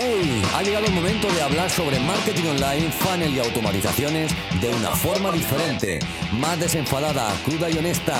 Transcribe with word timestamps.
¡Hey! 0.00 0.42
Ha 0.54 0.62
llegado 0.62 0.86
el 0.86 0.92
momento 0.92 1.26
de 1.32 1.42
hablar 1.42 1.68
sobre 1.68 1.98
marketing 1.98 2.44
online, 2.50 2.88
funnel 2.92 3.34
y 3.34 3.40
automatizaciones 3.40 4.32
de 4.60 4.68
una 4.68 4.90
forma 4.90 5.32
diferente, 5.32 5.98
más 6.34 6.60
desenfadada, 6.60 7.34
cruda 7.44 7.68
y 7.68 7.78
honesta. 7.78 8.14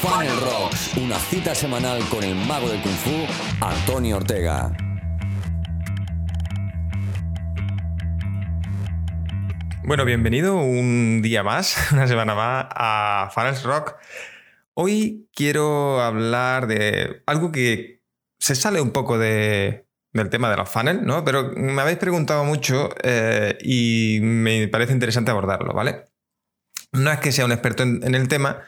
Funnel 0.00 0.38
Rocks, 0.40 0.96
una 0.96 1.18
cita 1.18 1.52
semanal 1.52 2.00
con 2.10 2.22
el 2.22 2.36
mago 2.36 2.68
del 2.68 2.80
kung 2.80 2.94
fu, 2.94 3.10
Antonio 3.60 4.18
Ortega. 4.18 4.70
Bueno, 9.82 10.04
bienvenido 10.04 10.54
un 10.54 11.22
día 11.22 11.42
más, 11.42 11.76
una 11.92 12.06
semana 12.06 12.36
más 12.36 12.66
a 12.70 13.30
Funnels 13.34 13.64
Rock. 13.64 13.96
Hoy 14.74 15.28
quiero 15.34 16.00
hablar 16.00 16.68
de 16.68 17.24
algo 17.26 17.50
que 17.50 18.00
se 18.38 18.54
sale 18.54 18.80
un 18.80 18.92
poco 18.92 19.18
de, 19.18 19.85
del 20.22 20.30
tema 20.30 20.50
de 20.50 20.56
los 20.56 20.68
funnels, 20.68 21.02
¿no? 21.02 21.24
Pero 21.24 21.52
me 21.56 21.82
habéis 21.82 21.98
preguntado 21.98 22.44
mucho 22.44 22.90
eh, 23.02 23.56
y 23.62 24.18
me 24.22 24.68
parece 24.68 24.92
interesante 24.92 25.30
abordarlo, 25.30 25.72
¿vale? 25.72 26.04
No 26.92 27.10
es 27.12 27.20
que 27.20 27.32
sea 27.32 27.44
un 27.44 27.52
experto 27.52 27.82
en, 27.82 28.14
el 28.14 28.28
tema, 28.28 28.62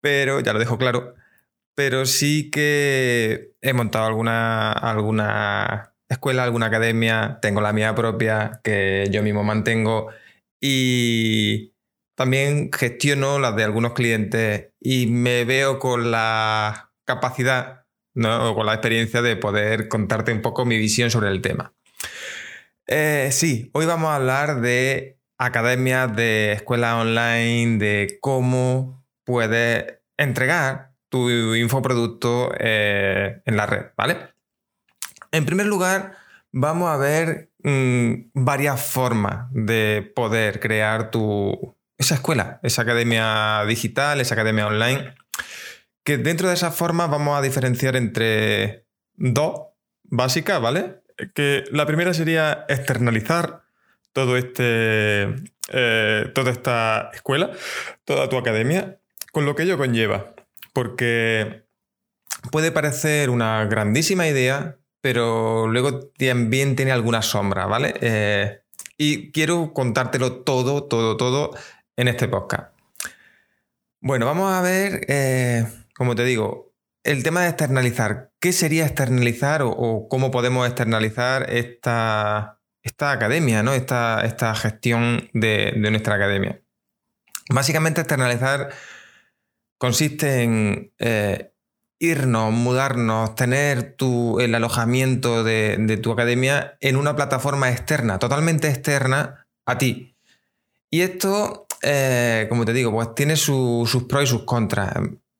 pero 0.00 0.40
ya 0.40 0.52
lo 0.52 0.58
dejo 0.58 0.78
claro. 0.78 1.14
Pero 1.74 2.06
sí 2.06 2.50
que 2.50 3.52
he 3.60 3.72
montado 3.72 4.06
alguna, 4.06 4.72
alguna 4.72 5.94
escuela, 6.08 6.44
alguna 6.44 6.66
academia, 6.66 7.38
tengo 7.42 7.60
la 7.60 7.72
mía 7.72 7.94
propia 7.94 8.60
que 8.64 9.08
yo 9.10 9.22
mismo 9.22 9.44
mantengo 9.44 10.08
y 10.60 11.74
también 12.16 12.70
gestiono 12.72 13.38
las 13.38 13.54
de 13.54 13.64
algunos 13.64 13.92
clientes 13.92 14.72
y 14.80 15.06
me 15.06 15.44
veo 15.44 15.78
con 15.78 16.10
la 16.10 16.92
capacidad 17.04 17.86
¿no? 18.18 18.54
con 18.54 18.66
la 18.66 18.74
experiencia 18.74 19.22
de 19.22 19.36
poder 19.36 19.88
contarte 19.88 20.32
un 20.32 20.42
poco 20.42 20.64
mi 20.64 20.76
visión 20.76 21.10
sobre 21.10 21.30
el 21.30 21.40
tema. 21.40 21.72
Eh, 22.86 23.28
sí, 23.32 23.70
hoy 23.72 23.86
vamos 23.86 24.10
a 24.10 24.16
hablar 24.16 24.60
de 24.60 25.18
academias, 25.38 26.14
de 26.14 26.52
escuelas 26.52 26.94
online, 26.94 27.78
de 27.78 28.18
cómo 28.20 29.06
puedes 29.24 30.00
entregar 30.16 30.92
tu 31.08 31.30
infoproducto 31.54 32.52
eh, 32.58 33.40
en 33.44 33.56
la 33.56 33.66
red, 33.66 33.86
¿vale? 33.96 34.18
En 35.30 35.46
primer 35.46 35.66
lugar, 35.66 36.16
vamos 36.50 36.90
a 36.90 36.96
ver 36.96 37.50
mm, 37.62 38.30
varias 38.34 38.82
formas 38.84 39.46
de 39.52 40.10
poder 40.14 40.58
crear 40.58 41.10
tu, 41.10 41.76
esa 41.96 42.16
escuela, 42.16 42.58
esa 42.64 42.82
academia 42.82 43.64
digital, 43.66 44.20
esa 44.20 44.34
academia 44.34 44.66
online 44.66 45.14
que 46.08 46.16
dentro 46.16 46.48
de 46.48 46.54
esa 46.54 46.70
forma 46.70 47.06
vamos 47.06 47.38
a 47.38 47.42
diferenciar 47.42 47.94
entre 47.94 48.86
dos 49.14 49.74
básicas, 50.04 50.58
¿vale? 50.58 51.02
Que 51.34 51.64
la 51.70 51.84
primera 51.84 52.14
sería 52.14 52.64
externalizar 52.66 53.64
todo 54.14 54.38
este, 54.38 55.34
eh, 55.70 56.32
toda 56.34 56.50
esta 56.50 57.10
escuela, 57.12 57.50
toda 58.06 58.30
tu 58.30 58.38
academia, 58.38 58.98
con 59.32 59.44
lo 59.44 59.54
que 59.54 59.64
ello 59.64 59.76
conlleva. 59.76 60.32
Porque 60.72 61.66
puede 62.50 62.72
parecer 62.72 63.28
una 63.28 63.66
grandísima 63.66 64.26
idea, 64.26 64.78
pero 65.02 65.66
luego 65.68 66.08
también 66.16 66.74
tiene 66.74 66.92
alguna 66.92 67.20
sombra, 67.20 67.66
¿vale? 67.66 67.92
Eh, 68.00 68.62
y 68.96 69.30
quiero 69.30 69.74
contártelo 69.74 70.36
todo, 70.40 70.84
todo, 70.84 71.18
todo 71.18 71.50
en 71.98 72.08
este 72.08 72.28
podcast. 72.28 72.72
Bueno, 74.00 74.24
vamos 74.24 74.50
a 74.50 74.62
ver 74.62 75.04
eh, 75.08 75.66
como 75.98 76.14
te 76.14 76.24
digo, 76.24 76.72
el 77.02 77.24
tema 77.24 77.42
de 77.42 77.48
externalizar, 77.48 78.30
¿qué 78.40 78.52
sería 78.52 78.86
externalizar 78.86 79.62
o, 79.64 80.06
cómo 80.08 80.30
podemos 80.30 80.66
externalizar 80.66 81.50
esta, 81.52 82.60
esta 82.82 83.10
academia, 83.10 83.64
¿no? 83.64 83.72
esta, 83.72 84.22
esta 84.24 84.54
gestión 84.54 85.28
de, 85.32 85.72
nuestra 85.76 86.14
academia? 86.14 86.62
Básicamente 87.50 88.00
externalizar 88.00 88.70
consiste 89.78 90.42
en 90.42 90.92
eh, 90.98 91.52
irnos, 91.98 92.52
mudarnos, 92.52 93.34
tener 93.34 93.94
tu, 93.94 94.38
el 94.38 94.54
alojamiento 94.54 95.42
de, 95.42 95.98
tu 96.00 96.12
academia 96.12 96.76
en 96.80 96.96
una 96.96 97.16
plataforma 97.16 97.70
externa, 97.70 98.20
totalmente 98.20 98.68
externa 98.68 99.48
a 99.66 99.78
ti. 99.78 100.16
Y 100.90 101.00
esto, 101.00 101.66
eh, 101.82 102.46
como 102.48 102.64
te 102.64 102.72
digo, 102.72 102.92
pues 102.92 103.16
tiene 103.16 103.36
sus 103.36 104.04
pros 104.08 104.22
y 104.22 104.26
sus 104.28 104.44
contras 104.44 104.92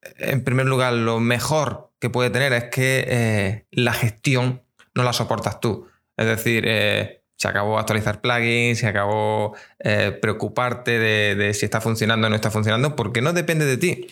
en 0.02 0.44
primer 0.44 0.66
lugar, 0.66 0.92
lo 0.92 1.20
mejor 1.20 1.90
que 1.98 2.10
puede 2.10 2.30
tener 2.30 2.52
es 2.52 2.64
que 2.64 3.04
eh, 3.08 3.66
la 3.70 3.92
gestión 3.92 4.62
no 4.94 5.02
la 5.02 5.12
soportas 5.12 5.60
tú. 5.60 5.88
Es 6.16 6.26
decir, 6.26 6.64
eh, 6.66 7.22
se 7.36 7.48
acabó 7.48 7.78
actualizar 7.78 8.20
plugins, 8.20 8.78
se 8.78 8.86
acabó 8.88 9.56
eh, 9.78 10.16
preocuparte 10.20 10.98
de, 10.98 11.54
si 11.54 11.64
está 11.64 11.80
funcionando 11.80 12.26
o 12.26 12.30
no 12.30 12.36
está 12.36 12.50
funcionando, 12.50 12.96
porque 12.96 13.22
no 13.22 13.32
depende 13.32 13.64
de 13.64 13.76
ti. 13.76 14.06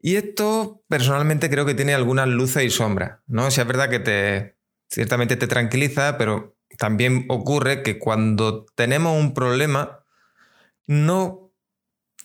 Y 0.00 0.16
esto 0.16 0.82
personalmente 0.88 1.48
creo 1.48 1.64
que 1.64 1.74
tiene 1.74 1.94
algunas 1.94 2.28
luces 2.28 2.64
y 2.64 2.70
sombras. 2.70 3.20
¿no? 3.26 3.50
Si 3.50 3.60
es 3.60 3.66
verdad 3.66 3.88
que 3.88 4.00
te 4.00 4.56
ciertamente 4.88 5.36
te 5.36 5.46
tranquiliza, 5.46 6.16
pero 6.18 6.56
también 6.78 7.24
ocurre 7.28 7.82
que 7.82 7.98
cuando 7.98 8.66
tenemos 8.74 9.18
un 9.18 9.34
problema, 9.34 10.04
no 10.86 11.45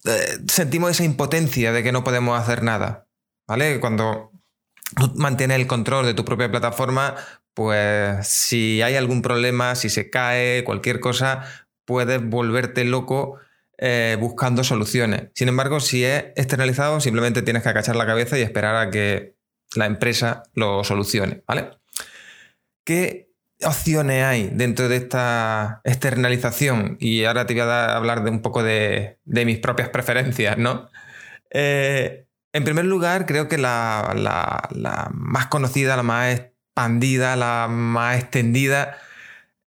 eh, 0.05 0.39
sentimos 0.47 0.91
esa 0.91 1.03
impotencia 1.03 1.71
de 1.71 1.83
que 1.83 1.91
no 1.91 2.03
podemos 2.03 2.39
hacer 2.39 2.63
nada. 2.63 3.07
¿Vale? 3.47 3.79
Cuando 3.79 4.31
mantienes 5.15 5.59
el 5.59 5.67
control 5.67 6.05
de 6.05 6.13
tu 6.13 6.25
propia 6.25 6.49
plataforma, 6.49 7.15
pues 7.53 8.27
si 8.27 8.81
hay 8.81 8.95
algún 8.95 9.21
problema, 9.21 9.75
si 9.75 9.89
se 9.89 10.09
cae, 10.09 10.63
cualquier 10.63 10.99
cosa, 10.99 11.43
puedes 11.85 12.23
volverte 12.23 12.85
loco 12.85 13.39
eh, 13.77 14.15
buscando 14.19 14.63
soluciones. 14.63 15.29
Sin 15.33 15.49
embargo, 15.49 15.79
si 15.79 16.05
es 16.05 16.25
externalizado, 16.35 16.99
simplemente 17.01 17.41
tienes 17.41 17.63
que 17.63 17.69
agachar 17.69 17.95
la 17.95 18.05
cabeza 18.05 18.37
y 18.37 18.41
esperar 18.41 18.75
a 18.75 18.91
que 18.91 19.35
la 19.75 19.85
empresa 19.85 20.43
lo 20.53 20.83
solucione. 20.83 21.43
¿Vale? 21.47 21.71
¿Qué 22.85 23.30
opciones 23.63 24.23
hay 24.23 24.49
dentro 24.51 24.89
de 24.89 24.97
esta 24.97 25.81
externalización? 25.83 26.97
Y 26.99 27.25
ahora 27.25 27.45
te 27.45 27.53
voy 27.53 27.61
a 27.61 27.95
hablar 27.95 28.23
de 28.23 28.31
un 28.31 28.41
poco 28.41 28.63
de, 28.63 29.19
mis 29.25 29.59
propias 29.59 29.89
preferencias, 29.89 30.57
¿no? 30.57 30.89
Eh, 31.51 32.25
en 32.53 32.63
primer 32.63 32.85
lugar, 32.85 33.25
creo 33.25 33.47
que 33.47 33.57
la, 33.57 35.09
más 35.13 35.47
conocida, 35.47 35.95
la 35.95 36.03
más 36.03 36.39
expandida, 36.39 37.35
la 37.35 37.67
más 37.69 38.19
extendida 38.19 38.97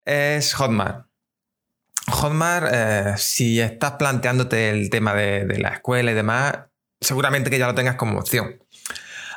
es 0.05 0.55
Hotmart. 0.55 1.06
Hotmart, 2.11 2.69
eh, 2.72 3.15
si 3.16 3.61
estás 3.61 3.93
planteándote 3.93 4.71
el 4.71 4.91
tema 4.91 5.15
de, 5.15 5.47
de 5.47 5.59
la 5.59 5.71
escuela 5.71 6.11
y 6.11 6.15
demás, 6.15 6.59
seguramente 7.00 7.50
que 7.50 7.59
ya 7.59 7.66
lo 7.66 7.75
tengas 7.75 7.97
como 7.97 8.19
opción. 8.19 8.63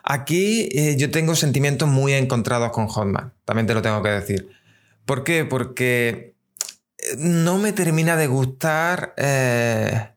Aquí 0.09 0.69
eh, 0.72 0.95
yo 0.97 1.12
tengo 1.12 1.35
sentimientos 1.35 1.90
muy 1.90 2.13
encontrados 2.13 2.72
con 2.72 2.88
Hotman, 2.88 3.34
también 3.44 3.68
te 3.68 3.73
lo 3.73 3.81
tengo 3.81 4.01
que 4.01 4.07
decir. 4.07 4.50
¿Por 5.06 5.25
qué? 5.25 5.44
Porque 5.44 6.34
eh, 6.97 7.16
no 7.18 7.57
me 7.57 7.73
termina 7.73 8.16
de 8.16 8.28
gustar 8.28 9.13
eh, 9.18 10.12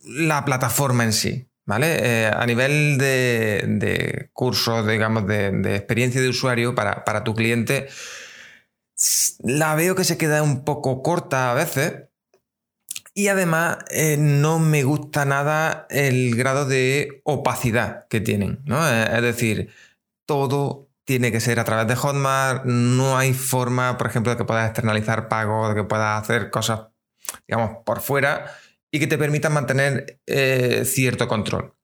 la 0.00 0.46
plataforma 0.46 1.04
en 1.04 1.12
sí. 1.12 1.44
¿Vale? 1.66 2.28
a 2.28 2.46
nivel 2.46 2.96
de, 2.96 4.30
cursos, 4.32 4.86
digamos, 4.86 5.26
de, 5.26 5.76
experiencia 5.76 6.18
de 6.18 6.30
usuario 6.30 6.74
para, 6.74 7.04
para 7.04 7.24
tu 7.24 7.34
cliente, 7.34 7.88
la 9.40 9.74
veo 9.74 9.94
que 9.94 10.04
se 10.04 10.16
queda 10.16 10.42
un 10.42 10.64
poco 10.64 11.02
corta 11.02 11.50
a 11.50 11.54
veces 11.54 12.07
y 13.18 13.26
además 13.26 13.78
eh, 13.90 14.16
no 14.16 14.60
me 14.60 14.84
gusta 14.84 15.24
nada 15.24 15.88
el 15.90 16.36
grado 16.36 16.66
de 16.66 17.20
opacidad 17.24 18.06
que 18.06 18.20
tienen. 18.20 18.60
¿no? 18.64 18.88
Eh, 18.88 19.08
es 19.12 19.22
decir, 19.22 19.70
todo 20.24 20.88
tiene 21.04 21.32
que 21.32 21.40
ser 21.40 21.58
a 21.58 21.64
través 21.64 21.88
de 21.88 21.96
Hotmart. 21.96 22.64
No 22.64 23.18
hay 23.18 23.34
forma, 23.34 23.98
por 23.98 24.06
ejemplo, 24.06 24.30
de 24.30 24.38
que 24.38 24.44
puedas 24.44 24.68
externalizar 24.68 25.26
pagos, 25.26 25.70
de 25.70 25.74
que 25.74 25.82
puedas 25.82 26.22
hacer 26.22 26.48
cosas, 26.50 26.82
digamos, 27.48 27.78
por 27.84 28.02
fuera 28.02 28.54
y 28.92 29.00
que 29.00 29.08
te 29.08 29.18
permitan 29.18 29.52
mantener 29.52 30.20
eh, 30.24 30.84
cierto 30.84 31.26
control. 31.26 31.74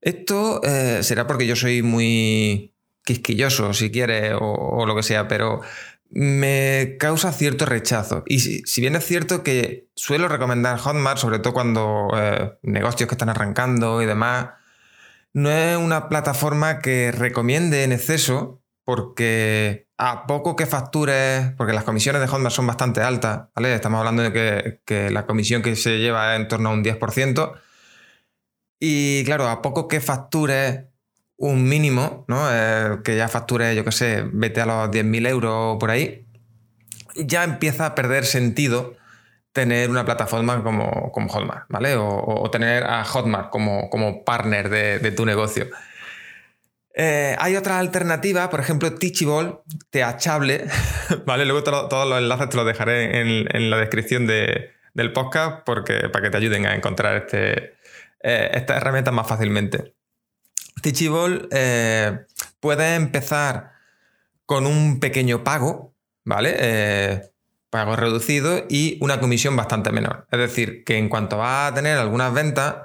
Esto 0.00 0.60
será 1.00 1.26
porque 1.26 1.48
yo 1.48 1.56
soy 1.56 1.82
muy 1.82 2.72
quisquilloso, 3.04 3.74
si 3.74 3.90
quieres, 3.90 4.34
o 4.38 4.86
lo 4.86 4.94
que 4.94 5.02
sea, 5.02 5.26
pero 5.26 5.62
me 6.10 6.96
causa 6.98 7.32
cierto 7.32 7.66
rechazo. 7.66 8.22
Y 8.26 8.40
si, 8.40 8.80
bien 8.80 8.96
es 8.96 9.04
cierto 9.04 9.42
que 9.42 9.88
suelo 9.94 10.28
recomendar 10.28 10.78
Hotmart, 10.78 11.18
sobre 11.18 11.38
todo 11.38 11.52
cuando 11.52 12.08
eh, 12.16 12.58
negocios 12.62 13.08
que 13.08 13.14
están 13.14 13.28
arrancando 13.28 14.02
y 14.02 14.06
demás, 14.06 14.50
no 15.32 15.50
es 15.50 15.76
una 15.76 16.08
plataforma 16.08 16.78
que 16.78 17.12
recomiende 17.12 17.84
en 17.84 17.92
exceso 17.92 18.62
porque 18.84 19.88
a 19.98 20.26
poco 20.26 20.56
que 20.56 20.66
factures, 20.66 21.52
porque 21.56 21.72
las 21.72 21.84
comisiones 21.84 22.22
de 22.22 22.28
Hotmart 22.28 22.54
son 22.54 22.66
bastante 22.66 23.02
altas, 23.02 23.48
¿vale? 23.54 23.74
Estamos 23.74 23.98
hablando 23.98 24.22
de 24.22 24.80
que, 24.84 25.10
la 25.10 25.26
comisión 25.26 25.62
que 25.62 25.74
se 25.76 25.98
lleva 25.98 26.34
es 26.34 26.40
en 26.40 26.48
torno 26.48 26.70
a 26.70 26.72
un 26.72 26.84
10%. 26.84 27.52
Y 28.78 29.24
claro, 29.24 29.48
a 29.48 29.62
poco 29.62 29.88
que 29.88 30.00
factures 30.00 30.84
un 31.36 31.68
mínimo, 31.68 32.24
¿no? 32.28 32.48
Eh, 32.50 32.98
que 33.04 33.16
ya 33.16 33.28
facture, 33.28 33.74
yo 33.74 33.84
qué 33.84 33.92
sé, 33.92 34.24
vete 34.32 34.60
a 34.60 34.66
los 34.66 34.90
10.000 34.90 35.28
euros 35.28 35.76
por 35.78 35.90
ahí, 35.90 36.26
ya 37.14 37.44
empieza 37.44 37.86
a 37.86 37.94
perder 37.94 38.24
sentido 38.24 38.96
tener 39.52 39.88
una 39.88 40.04
plataforma 40.04 40.62
como, 40.62 41.10
como 41.12 41.28
Hotmart, 41.28 41.64
¿vale? 41.68 41.96
O, 41.96 42.48
tener 42.50 42.84
a 42.84 43.04
Hotmart 43.04 43.50
como, 43.50 43.88
como 43.88 44.22
partner 44.22 44.68
de, 44.68 45.10
tu 45.12 45.24
negocio. 45.24 45.68
Eh, 46.94 47.34
hay 47.38 47.56
otra 47.56 47.78
alternativa, 47.78 48.50
por 48.50 48.60
ejemplo, 48.60 48.92
Teachable, 48.94 49.54
Teachable, 49.90 50.66
¿vale? 51.26 51.46
Luego 51.46 51.62
todos 51.62 52.08
los 52.08 52.18
enlaces 52.18 52.50
te 52.50 52.56
los 52.56 52.66
dejaré 52.66 53.20
en, 53.20 53.70
la 53.70 53.78
descripción 53.78 54.26
del 54.26 55.12
podcast 55.14 55.62
porque, 55.64 56.10
para 56.10 56.24
que 56.24 56.30
te 56.30 56.36
ayuden 56.36 56.66
a 56.66 56.74
encontrar 56.74 57.16
este, 57.16 57.76
eh, 58.22 58.50
estas 58.52 58.76
herramientas 58.76 59.14
más 59.14 59.26
fácilmente. 59.26 59.94
Teachable 60.82 61.48
eh, 61.50 62.26
puede 62.60 62.94
empezar 62.94 63.72
con 64.44 64.66
un 64.66 65.00
pequeño 65.00 65.42
pago, 65.44 65.94
¿vale? 66.24 67.30
pago 67.70 67.96
reducido 67.96 68.64
y 68.68 68.98
una 69.00 69.20
comisión 69.20 69.56
bastante 69.56 69.92
menor. 69.92 70.26
Es 70.30 70.38
decir, 70.38 70.84
que 70.84 70.96
en 70.96 71.08
cuanto 71.08 71.38
va 71.38 71.66
a 71.66 71.74
tener 71.74 71.98
algunas 71.98 72.32
ventas, 72.32 72.76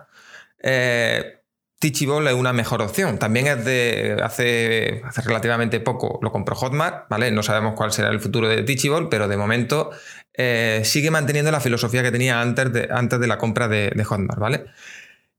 eh, 0.61 1.37
Teachable 1.79 2.29
es 2.29 2.35
una 2.35 2.53
mejor 2.53 2.81
opción. 2.81 3.17
También 3.17 3.47
es 3.47 3.65
de 3.65 4.17
hace, 4.23 5.01
relativamente 5.25 5.79
poco 5.79 6.19
lo 6.21 6.31
compró 6.31 6.55
Hotmart, 6.55 7.09
¿vale? 7.09 7.31
No 7.31 7.41
sabemos 7.41 7.73
cuál 7.75 7.91
será 7.91 8.09
el 8.09 8.19
futuro 8.19 8.47
de 8.47 8.61
Teachable, 8.61 9.07
pero 9.09 9.27
de 9.27 9.35
momento 9.35 9.89
eh, 10.33 10.81
sigue 10.85 11.09
manteniendo 11.09 11.51
la 11.51 11.59
filosofía 11.59 12.03
que 12.03 12.11
tenía 12.11 12.39
antes 12.39 12.71
de, 12.71 12.87
antes 12.91 13.19
de 13.19 13.27
la 13.27 13.39
compra 13.39 13.67
de, 13.67 14.03
Hotmart, 14.03 14.39
¿vale? 14.39 14.65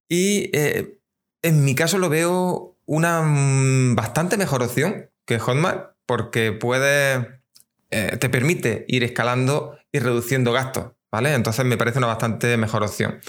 Y 0.09 0.51
eh, 0.53 0.99
en 1.43 1.65
mi 1.65 1.75
caso 1.75 1.99
lo 1.99 2.09
veo 2.09 2.77
una 2.87 3.23
mm, 3.23 3.95
bastante 3.95 4.37
mejor 4.37 4.63
opción 4.63 5.11
que 5.27 5.39
Hotmart, 5.39 5.95
porque 6.07 6.53
puede 6.53 7.43
eh, 7.91 8.17
te 8.17 8.31
permite 8.31 8.85
ir 8.89 9.05
escalando 9.05 9.79
y 9.93 9.99
reduciendo 9.99 10.53
gastos, 10.53 10.93
¿vale? 11.11 11.35
Entonces 11.35 11.65
me 11.65 11.77
parece 11.77 11.99
una 11.99 12.07
bastante 12.07 12.57
mejor 12.57 12.83
opción. 12.83 13.21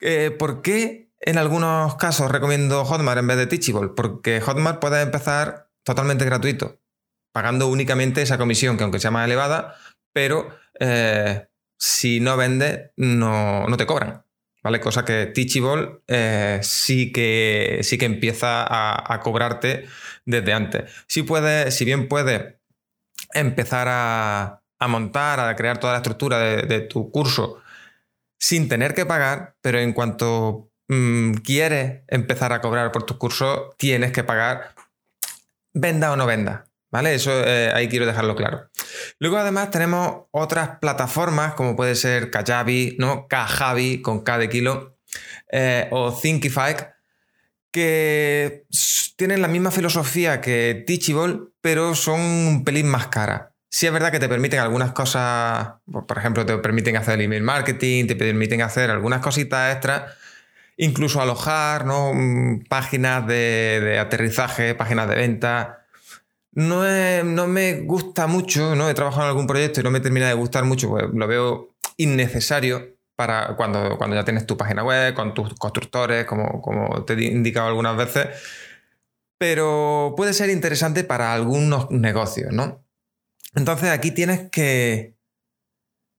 Eh, 0.00 0.30
¿Por 0.36 0.62
qué 0.62 1.10
en 1.20 1.38
algunos 1.38 1.94
casos 1.94 2.30
recomiendo 2.30 2.84
Hotmart 2.84 3.20
en 3.20 3.26
vez 3.28 3.36
de 3.36 3.46
Teachable? 3.46 3.90
Porque 3.96 4.40
Hotmart 4.40 4.80
puede 4.80 5.00
empezar 5.02 5.70
totalmente 5.84 6.24
gratuito, 6.24 6.80
pagando 7.32 7.68
únicamente 7.68 8.20
esa 8.20 8.36
comisión, 8.36 8.76
que 8.76 8.82
aunque 8.82 9.00
sea 9.00 9.12
más 9.12 9.26
elevada, 9.26 9.76
pero 10.12 10.48
eh, 10.80 11.46
si 11.78 12.18
no 12.18 12.36
vendes, 12.36 12.90
no, 12.96 13.66
te 13.76 13.86
cobran. 13.86 14.24
¿Vale? 14.62 14.80
Cosa 14.80 15.04
que 15.04 15.26
Teachable 15.26 16.00
sí, 16.62 17.12
que, 17.12 17.80
sí 17.82 17.98
que 17.98 18.06
empieza 18.06 18.64
a, 18.66 19.20
cobrarte 19.20 19.86
desde 20.24 20.52
antes. 20.52 20.92
Si, 21.06 21.22
puede, 21.22 21.70
si 21.70 21.84
bien 21.84 22.08
puede 22.08 22.58
empezar 23.32 23.86
a, 23.90 24.62
montar, 24.88 25.40
a 25.40 25.54
crear 25.56 25.78
toda 25.78 25.92
la 25.94 25.98
estructura 25.98 26.38
de, 26.38 26.80
tu 26.80 27.10
curso 27.10 27.62
sin 28.38 28.68
tener 28.68 28.94
que 28.94 29.06
pagar, 29.06 29.56
pero 29.60 29.80
en 29.80 29.92
cuanto 29.92 30.70
mm, 30.88 31.34
quieres 31.34 32.02
empezar 32.08 32.52
a 32.52 32.60
cobrar 32.60 32.92
por 32.92 33.04
tus 33.04 33.16
cursos, 33.16 33.76
tienes 33.76 34.12
que 34.12 34.22
pagar, 34.22 34.74
venda 35.72 36.12
o 36.12 36.16
no 36.16 36.26
venda. 36.26 36.67
¿Vale? 36.90 37.14
Eso 37.14 37.32
eh, 37.44 37.70
ahí 37.74 37.88
quiero 37.88 38.06
dejarlo 38.06 38.34
claro. 38.34 38.70
Luego, 39.18 39.36
además, 39.36 39.70
tenemos 39.70 40.26
otras 40.30 40.78
plataformas 40.80 41.54
como 41.54 41.76
puede 41.76 41.94
ser 41.94 42.30
Kajabi, 42.30 42.96
¿no? 42.98 43.28
Kajabi 43.28 44.00
con 44.00 44.22
K 44.22 44.38
de 44.38 44.48
kilo, 44.48 44.96
eh, 45.52 45.88
o 45.90 46.12
Thinkify, 46.18 46.74
que 47.70 48.64
tienen 49.16 49.42
la 49.42 49.48
misma 49.48 49.70
filosofía 49.70 50.40
que 50.40 50.84
Teachable, 50.86 51.40
pero 51.60 51.94
son 51.94 52.20
un 52.20 52.64
pelín 52.64 52.86
más 52.86 53.08
caras. 53.08 53.48
Sí 53.70 53.86
es 53.86 53.92
verdad 53.92 54.10
que 54.10 54.18
te 54.18 54.28
permiten 54.28 54.60
algunas 54.60 54.92
cosas, 54.92 55.74
por 56.06 56.16
ejemplo, 56.16 56.46
te 56.46 56.56
permiten 56.58 56.96
hacer 56.96 57.20
email 57.20 57.42
marketing, 57.42 58.06
te 58.06 58.16
permiten 58.16 58.62
hacer 58.62 58.90
algunas 58.90 59.20
cositas 59.20 59.74
extras, 59.74 60.14
incluso 60.78 61.20
alojar 61.20 61.84
¿no? 61.84 62.14
Mm, 62.14 62.64
páginas 62.68 63.26
de, 63.26 63.98
aterrizaje, 64.00 64.74
páginas 64.74 65.08
de 65.08 65.16
venta. 65.16 65.77
No, 66.58 66.82
no, 67.22 67.46
me 67.46 67.82
gusta 67.82 68.26
mucho, 68.26 68.74
¿no? 68.74 68.90
He 68.90 68.94
trabajado 68.94 69.22
en 69.22 69.28
algún 69.28 69.46
proyecto 69.46 69.78
y 69.78 69.84
no 69.84 69.92
me 69.92 70.00
termina 70.00 70.26
de 70.26 70.34
gustar 70.34 70.64
mucho, 70.64 70.88
pues 70.88 71.04
lo 71.12 71.28
veo 71.28 71.76
innecesario 71.96 72.96
para 73.14 73.54
cuando, 73.54 73.96
cuando 73.96 74.16
ya 74.16 74.24
tienes 74.24 74.44
tu 74.44 74.56
página 74.56 74.82
web, 74.82 75.14
con 75.14 75.34
tus 75.34 75.54
constructores, 75.54 76.26
como, 76.26 76.60
como 76.60 77.04
te 77.04 77.12
he 77.12 77.26
indicado 77.26 77.68
algunas 77.68 77.96
veces. 77.96 78.26
Pero 79.38 80.14
puede 80.16 80.32
ser 80.34 80.50
interesante 80.50 81.04
para 81.04 81.32
algunos 81.32 81.92
negocios, 81.92 82.52
¿no? 82.52 82.84
Entonces 83.54 83.90
aquí 83.90 84.10
tienes 84.10 84.50
que 84.50 85.14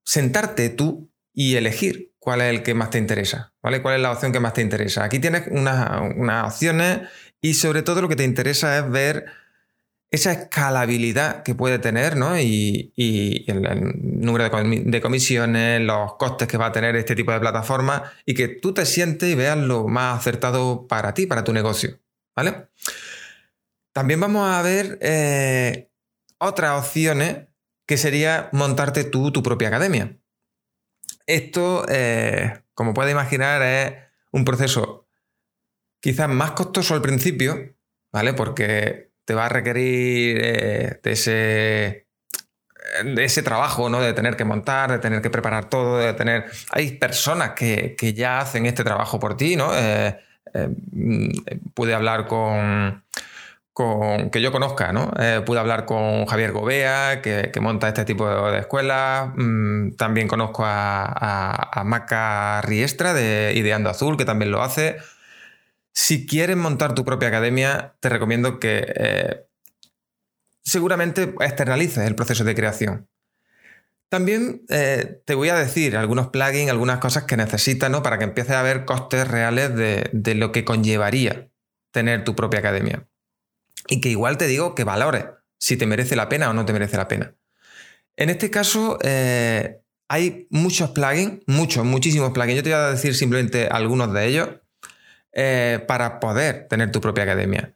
sentarte 0.06 0.70
tú 0.70 1.12
y 1.34 1.58
elegir 1.58 2.14
cuál 2.18 2.40
es 2.40 2.48
el 2.48 2.64
que 2.64 2.74
más 2.74 2.92
te 2.92 2.98
interesa, 2.98 3.54
¿vale? 3.62 3.82
¿Cuál 3.82 3.96
es 3.96 4.02
la 4.02 4.14
opción 4.14 4.32
que 4.32 4.40
más 4.40 4.54
te 4.54 4.62
interesa? 4.62 5.04
Aquí 5.04 5.20
tienes 5.20 5.48
unas 5.52 6.46
opciones 6.46 7.10
y 7.42 7.56
sobre 7.56 7.82
todo 7.82 8.02
lo 8.02 8.08
que 8.08 8.16
te 8.16 8.24
interesa 8.24 8.78
es 8.78 8.90
ver 8.90 9.26
esa 10.12 10.32
escalabilidad 10.32 11.44
que 11.44 11.54
puede 11.54 11.78
tener, 11.78 12.18
¿no? 12.18 12.40
Y, 12.40 12.94
el, 13.48 13.62
número 14.20 14.50
de, 14.50 15.02
comisiones, 15.02 15.82
los 15.82 16.16
costes 16.16 16.48
que 16.48 16.58
va 16.58 16.68
a 16.68 16.72
tener 16.72 16.96
este 16.96 17.16
tipo 17.16 17.32
de 17.32 17.40
plataforma 17.40 18.12
y 18.26 18.34
que 18.34 18.48
tú 18.48 18.74
te 18.74 18.86
sientes 18.86 19.30
y 19.30 19.36
veas 19.36 19.58
lo 19.58 19.88
más 19.88 20.20
acertado 20.20 20.88
para 20.88 21.14
ti, 21.14 21.28
para 21.28 21.44
tu 21.44 21.54
negocio, 21.54 22.00
¿vale? 22.36 22.70
También 23.94 24.20
vamos 24.20 24.50
a 24.50 24.62
ver 24.62 24.98
eh, 25.02 25.90
otras 26.40 26.80
opciones 26.80 27.48
que 27.86 27.98
sería 27.98 28.50
montarte 28.52 29.04
tú 29.04 29.32
tu 29.32 29.44
propia 29.44 29.68
academia. 29.68 30.18
Esto, 31.28 31.86
eh, 31.88 32.64
como 32.74 32.94
puedes 32.94 33.12
imaginar, 33.12 33.62
es 33.62 33.94
un 34.32 34.46
proceso 34.46 35.08
quizás 36.00 36.30
más 36.30 36.52
costoso 36.52 36.96
al 36.96 37.02
principio, 37.02 37.76
¿vale? 38.12 38.34
Porque 38.34 39.09
te 39.30 39.36
va 39.36 39.46
a 39.46 39.50
requerir 39.50 40.42
eh, 40.42 41.00
de, 41.04 41.12
ese, 41.12 42.08
de 43.06 43.24
ese 43.24 43.44
trabajo, 43.44 43.88
¿no? 43.88 44.02
De 44.02 44.14
tener 44.14 44.36
que 44.36 44.44
montar, 44.44 44.90
de 44.90 44.98
tener 44.98 45.22
que 45.22 45.30
preparar 45.30 45.70
todo, 45.70 46.00
de 46.00 46.12
tener... 46.16 46.46
Hay 46.72 46.94
personas 46.94 47.52
que, 47.52 47.96
ya 48.16 48.40
hacen 48.40 48.66
este 48.66 48.84
trabajo 48.84 49.20
por 49.20 49.38
ti, 49.38 49.56
¿no? 49.56 49.70
Eh, 49.78 50.20
eh, 50.56 50.70
pude 51.76 51.94
hablar 51.94 52.26
con, 52.26 53.04
con, 53.72 54.32
que 54.32 54.42
yo 54.42 54.52
conozca, 54.52 54.92
¿no? 54.94 55.12
pude 55.46 55.60
hablar 55.60 55.86
con 55.86 56.26
Javier 56.26 56.52
Gobea, 56.52 57.22
que, 57.22 57.52
monta 57.62 57.88
este 57.88 58.06
tipo 58.06 58.28
de, 58.28 58.58
escuelas. 58.58 59.30
Mm, 59.36 59.92
también 59.92 60.28
conozco 60.28 60.64
a, 60.66 61.84
Maca 61.86 62.64
Riestra 62.64 63.14
de 63.14 63.54
Ideando 63.56 63.92
Azul, 63.92 64.18
que 64.18 64.26
también 64.26 64.50
lo 64.50 64.64
hace. 64.64 64.98
Si 66.02 66.26
quieres 66.26 66.56
montar 66.56 66.96
tu 66.96 67.04
propia 67.04 67.28
academia, 67.28 67.98
te 68.00 68.08
recomiendo 68.08 68.58
que 68.58 68.86
eh, 68.96 69.46
seguramente 70.64 71.36
externalices 71.42 72.08
el 72.08 72.16
proceso 72.16 72.46
de 72.46 72.56
creación. 72.56 73.10
También 74.08 74.64
eh, 74.70 75.22
te 75.26 75.36
voy 75.36 75.50
a 75.50 75.58
decir 75.58 75.98
algunos 75.98 76.30
plugins, 76.30 76.72
algunas 76.72 77.00
cosas 77.00 77.26
que 77.26 77.36
necesitas 77.36 77.92
¿no? 77.92 78.02
para 78.02 78.18
que 78.18 78.24
empieces 78.24 78.54
a 78.54 78.62
ver 78.62 78.86
costes 78.86 79.28
reales 79.28 79.76
de, 79.76 80.36
lo 80.36 80.54
que 80.54 80.64
conllevaría 80.64 81.50
tener 81.92 82.24
tu 82.24 82.34
propia 82.34 82.62
academia. 82.62 83.06
Y 83.90 84.00
que 84.00 84.08
igual 84.08 84.38
te 84.38 84.48
digo 84.48 84.76
que 84.76 84.86
valores 84.86 85.26
si 85.60 85.76
te 85.76 85.86
merece 85.86 86.16
la 86.16 86.30
pena 86.30 86.50
o 86.50 86.54
no 86.54 86.66
te 86.66 86.72
merece 86.72 86.96
la 86.96 87.10
pena. 87.10 87.36
En 88.16 88.30
este 88.30 88.50
caso, 88.50 89.00
eh, 89.04 89.82
hay 90.08 90.48
muchos 90.50 90.92
plugins, 90.92 91.42
muchos, 91.46 91.84
muchísimos 91.84 92.32
plugins. 92.32 92.56
Yo 92.56 92.64
te 92.64 92.70
voy 92.70 92.80
a 92.80 92.92
decir 92.92 93.14
simplemente 93.16 93.68
algunos 93.68 94.14
de 94.14 94.26
ellos 94.26 94.50
eh, 95.32 95.84
para 95.88 96.20
poder 96.20 96.68
tener 96.68 96.92
tu 96.92 97.02
propia 97.02 97.24
academia. 97.24 97.76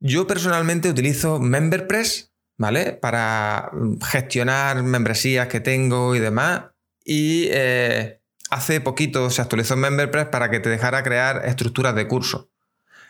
Yo 0.00 0.26
personalmente 0.26 0.88
utilizo 0.88 1.38
MemberPress, 1.38 2.32
¿vale? 2.56 2.92
Para 2.92 3.70
gestionar 4.06 4.82
membresías 4.82 5.48
que 5.48 5.60
tengo 5.60 6.14
y 6.14 6.20
demás. 6.20 6.62
Y 7.04 7.48
eh, 7.50 8.22
hace 8.50 8.80
poquito 8.80 9.28
se 9.28 9.42
actualizó 9.42 9.76
MemberPress 9.76 10.26
para 10.28 10.50
que 10.50 10.60
te 10.60 10.70
dejara 10.70 11.02
crear 11.02 11.44
estructuras 11.44 11.94
de 11.94 12.08
curso. 12.08 12.50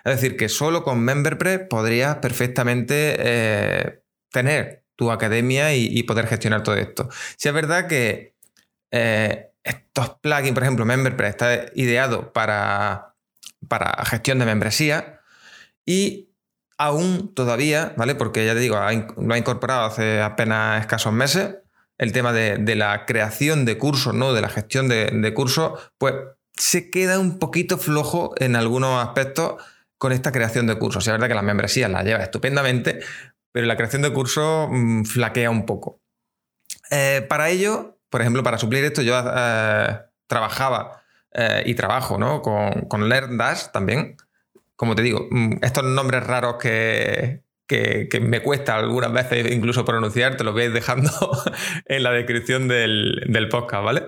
Es 0.05 0.17
decir, 0.17 0.37
que 0.37 0.49
solo 0.49 0.83
con 0.83 1.01
MemberPress 1.01 1.61
podrías 1.69 2.17
perfectamente 2.17 3.17
eh, 3.19 4.03
tener 4.33 4.85
tu 4.97 5.13
academia 5.13 5.75
y, 5.75 6.03
poder 6.03 6.27
gestionar 6.27 6.65
todo 6.65 6.75
esto. 6.75 7.09
Si 7.37 7.47
es 7.47 7.55
verdad 7.55 7.87
que 7.87 8.35
estos 9.63 10.17
plugins, 10.21 10.55
por 10.55 10.63
ejemplo, 10.65 10.85
MemberPress 10.85 11.31
está 11.31 11.67
ideado 11.75 12.33
para 12.33 13.09
para 13.69 14.05
gestión 14.05 14.39
de 14.39 14.47
membresía 14.47 15.21
y 15.85 16.29
aún 16.79 17.35
todavía, 17.35 17.93
¿vale? 17.97 18.15
Porque 18.15 18.47
ya 18.47 18.55
te 18.55 18.61
digo, 18.61 18.77
lo 18.77 19.35
ha 19.35 19.39
incorporado 19.39 19.85
hace 19.85 20.23
apenas 20.23 20.81
escasos 20.81 21.13
meses, 21.13 21.57
el 21.99 22.13
tema 22.13 22.33
de, 22.33 22.77
la 22.77 23.05
creación 23.05 23.65
de 23.65 23.77
cursos, 23.77 24.15
¿no? 24.15 24.33
De 24.33 24.41
la 24.41 24.49
gestión 24.49 24.89
de, 24.89 25.35
cursos, 25.35 25.93
pues 25.99 26.15
se 26.57 26.91
queda 26.91 27.19
un 27.19 27.39
poquito 27.39 27.79
flojo 27.79 28.35
en 28.39 28.57
algunos 28.57 29.05
aspectos 29.05 29.63
con 29.99 30.13
esta 30.13 30.31
creación 30.31 30.67
de 30.69 30.79
cursos. 30.79 31.07
Es 31.07 31.13
verdad 31.13 31.29
que 31.29 31.35
las 31.35 31.45
membresías 31.45 31.91
las 31.91 32.05
lleva 32.05 32.23
estupendamente, 32.23 33.01
pero 33.53 33.67
la 33.67 33.77
creación 33.77 34.03
de 34.03 34.13
cursos 34.13 34.69
mm, 34.71 35.03
flaquea 35.05 35.51
un 35.51 35.67
poco. 35.67 36.01
Eh, 36.91 37.27
para 37.29 37.49
ello, 37.49 37.99
por 38.09 38.21
ejemplo, 38.21 38.45
para 38.45 38.59
suplir 38.59 38.85
esto, 38.85 39.03
yo 39.03 39.15
eh, 39.19 39.99
trabajaba 40.29 40.98
eh, 41.33 41.63
y 41.67 41.75
trabajo 41.75 42.19
¿no? 42.19 42.43
con, 42.43 42.83
con 42.83 43.09
LearnDash 43.09 43.71
también. 43.73 44.17
Como 44.77 44.95
te 44.95 45.03
digo, 45.03 45.27
mm, 45.31 45.59
estos 45.63 45.85
nombres 45.85 46.25
raros 46.25 46.57
que, 46.57 47.43
que, 47.67 48.21
me 48.21 48.43
cuesta 48.43 48.77
algunas 48.77 49.13
veces 49.13 49.51
incluso 49.53 49.85
pronunciar, 49.85 50.37
te 50.37 50.45
lo 50.45 50.53
voy 50.53 50.69
dejando 50.69 51.11
en 51.87 52.03
la 52.03 52.13
descripción 52.13 52.69
del, 52.69 53.25
del 53.29 53.49
podcast, 53.49 53.85
¿vale? 53.85 54.07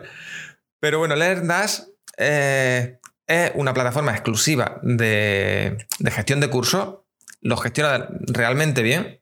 Pero 0.81 0.99
bueno, 0.99 1.17
LearnDash 1.17 1.81
es 2.17 3.53
una 3.55 3.73
plataforma 3.75 4.12
exclusiva 4.12 4.79
de, 4.83 5.87
de 5.99 6.11
gestión 6.11 6.41
de 6.41 6.49
cursos, 6.49 6.99
lo 7.41 7.57
gestiona 7.57 8.09
realmente 8.27 8.83
bien 8.83 9.21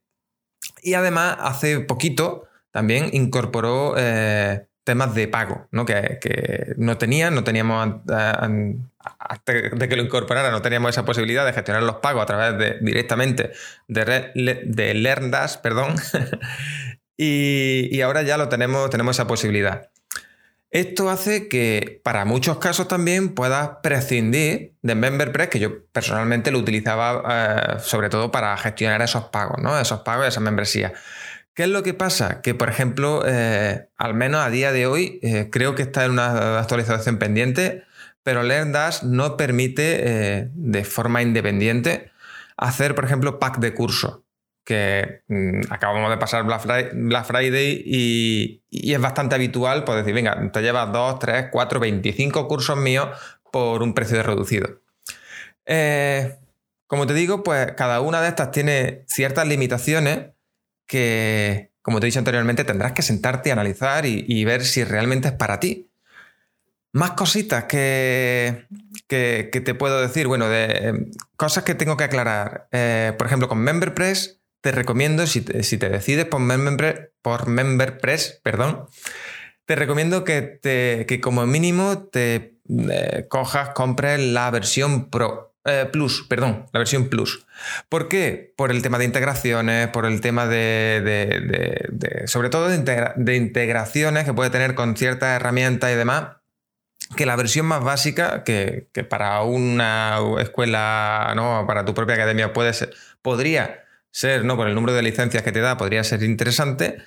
y 0.83 0.95
además 0.95 1.37
hace 1.41 1.81
poquito 1.81 2.49
también 2.71 3.11
incorporó 3.13 3.95
eh, 3.97 4.68
temas 4.89 5.15
de 5.15 5.29
pago, 5.29 5.69
¿no? 5.71 5.85
Que, 5.85 6.73
no 6.79 6.97
tenían, 6.97 7.35
no 7.35 7.45
teníamos 7.45 8.01
antes 8.09 9.71
de 9.79 9.87
que 9.87 9.97
lo 9.97 10.03
incorporara, 10.03 10.51
no 10.51 10.63
teníamos 10.63 10.93
esa 10.93 11.05
posibilidad 11.05 11.45
de 11.45 11.53
gestionar 11.53 11.83
los 11.83 11.97
pagos 11.97 12.23
a 12.23 12.27
través 12.27 12.57
de 12.57 12.79
directamente 12.81 13.53
de, 13.87 14.63
de 14.65 14.95
LearnDash, 14.95 15.59
perdón. 15.59 15.97
y, 17.19 18.01
ahora 18.01 18.23
ya 18.23 18.39
lo 18.39 18.49
tenemos, 18.49 18.89
tenemos 18.89 19.15
esa 19.17 19.27
posibilidad. 19.27 19.91
Esto 20.71 21.11
hace 21.11 21.49
que 21.49 22.01
para 22.03 22.25
muchos 22.25 22.57
casos 22.57 22.89
también 22.89 23.35
puedas 23.35 23.69
prescindir 23.83 24.73
de 24.81 24.95
MemberPress, 24.95 25.49
que 25.49 25.59
yo 25.59 25.85
personalmente 25.93 26.51
lo 26.51 26.61
utilizaba 26.61 27.25
eh, 27.29 27.81
sobre 27.81 28.09
todo 28.09 28.31
para 28.31 28.57
gestionar 28.57 29.03
esos 29.03 29.25
pagos, 29.25 29.63
¿no? 29.63 29.79
Esos 29.79 30.01
pagos 30.01 30.25
y 30.25 30.29
esas 30.29 30.43
membresías. 30.43 30.93
¿Qué 31.59 31.65
es 31.65 31.71
lo 31.71 31.83
que 31.83 31.93
pasa? 31.93 32.41
Que, 32.41 32.55
por 32.55 32.69
ejemplo, 32.69 33.25
eh, 33.27 33.89
al 33.97 34.15
menos 34.15 34.43
a 34.43 34.49
día 34.49 34.71
de 34.71 34.87
hoy, 34.87 35.19
eh, 35.25 35.49
creo 35.51 35.75
que 35.75 35.83
está 35.83 36.05
en 36.05 36.13
una 36.13 36.61
actualización 36.61 37.19
pendiente, 37.19 37.83
pero 38.23 38.45
LearnDash 38.45 39.03
no 39.03 39.37
permite 39.37 39.97
eh, 40.05 40.51
de 40.53 40.85
forma 40.85 41.21
independiente 41.21 42.13
hacer, 42.57 42.95
por 42.95 43.05
ejemplo, 43.07 43.41
pack 43.41 43.59
de 43.59 43.75
curso, 43.75 44.25
que 44.65 45.23
mm, 45.27 45.63
acabamos 45.71 46.11
de 46.11 46.19
pasar 46.19 46.45
Black 46.45 47.25
Friday, 47.27 47.83
y, 47.85 48.63
es 48.71 49.01
bastante 49.01 49.35
habitual, 49.35 49.83
pues 49.83 49.99
decir, 49.99 50.15
venga, 50.15 50.53
te 50.53 50.63
llevas 50.63 50.93
2, 50.93 51.19
3, 51.19 51.47
4, 51.51 51.81
25 51.81 52.47
cursos 52.47 52.77
míos 52.77 53.09
por 53.51 53.83
un 53.83 53.95
precio 53.95 54.23
reducido. 54.23 54.81
como 56.87 57.07
te 57.09 57.15
digo, 57.15 57.43
pues 57.43 57.73
cada 57.73 58.01
una 58.01 58.21
de 58.23 58.29
estas 58.29 58.53
tiene 58.53 59.03
ciertas 59.09 59.49
limitaciones 59.49 60.38
que, 60.89 61.71
como 61.83 62.01
te 62.01 62.07
he 62.07 62.09
dicho 62.09 62.19
anteriormente, 62.19 62.65
tendrás 62.65 62.93
que 62.93 63.03
sentarte, 63.03 63.53
analizar 63.53 64.05
y, 64.07 64.45
ver 64.45 64.65
si 64.65 64.83
realmente 64.83 65.29
es 65.29 65.35
para 65.35 65.61
ti. 65.61 65.89
Más 66.93 67.13
cositas 67.13 67.65
que, 67.65 68.67
que, 69.07 69.63
te 69.65 69.75
puedo 69.75 70.01
decir, 70.01 70.27
bueno, 70.27 70.49
de 70.49 71.07
cosas 71.37 71.63
que 71.63 71.77
tengo 71.77 71.97
que 71.97 72.05
aclarar. 72.05 72.67
Eh, 72.73 73.13
por 73.17 73.29
ejemplo, 73.29 73.49
con 73.49 73.59
MemberPress 73.59 74.41
te 74.61 74.73
recomiendo, 74.73 75.27
si 75.27 75.43
te, 75.43 75.63
si 75.63 75.79
te 75.79 75.89
decides 75.89 76.25
por 76.25 76.41
MemberPress, 76.41 77.11
por 77.23 77.47
MemberPress, 77.47 78.41
perdón, 78.43 78.87
te 79.67 79.77
recomiendo 79.77 80.25
que, 80.25 80.43
te, 80.43 81.05
que 81.07 81.21
como 81.21 81.47
mínimo 81.47 82.09
te 82.11 82.59
eh, 82.91 83.27
cojas, 83.29 83.71
compres 83.75 84.19
la 84.19 84.51
versión 84.51 85.11
Pro. 85.11 85.48
Eh, 85.69 85.87
Plus, 85.87 86.25
perdón, 86.29 86.67
la 86.73 86.79
versión 86.79 87.09
Plus. 87.09 87.47
¿Por 87.89 88.09
qué? 88.09 88.55
Por 88.57 88.71
el 88.71 88.83
tema 88.83 88.99
de 88.99 89.05
integraciones, 89.05 89.89
por 89.89 90.07
el 90.07 90.21
tema 90.21 90.47
de, 90.47 92.25
sobre 92.27 92.49
todo 92.49 92.69
de, 92.69 93.37
integraciones 93.37 94.25
que 94.25 94.33
puede 94.33 94.51
tener 94.51 94.75
con 94.75 94.97
ciertas 94.97 95.37
herramientas 95.37 95.93
y 95.93 95.95
demás, 95.95 96.37
que 97.17 97.27
la 97.27 97.37
versión 97.37 97.67
más 97.67 97.83
básica, 97.83 98.45
que, 98.45 98.89
para 99.09 99.43
una 99.43 100.19
escuela, 100.41 101.33
¿no? 101.37 101.65
para 101.67 101.85
tu 101.85 101.95
propia 101.95 102.15
academia 102.15 102.53
puede 102.53 102.73
ser, 102.73 102.95
podría 103.23 103.85
ser, 104.11 104.45
¿no? 104.45 104.57
por 104.57 104.69
el 104.69 104.75
número 104.75 104.95
de 104.95 105.03
licencias 105.03 105.43
que 105.43 105.53
te 105.53 105.61
da, 105.61 105.77
podría 105.77 106.05
ser 106.05 106.23
interesante, 106.23 106.99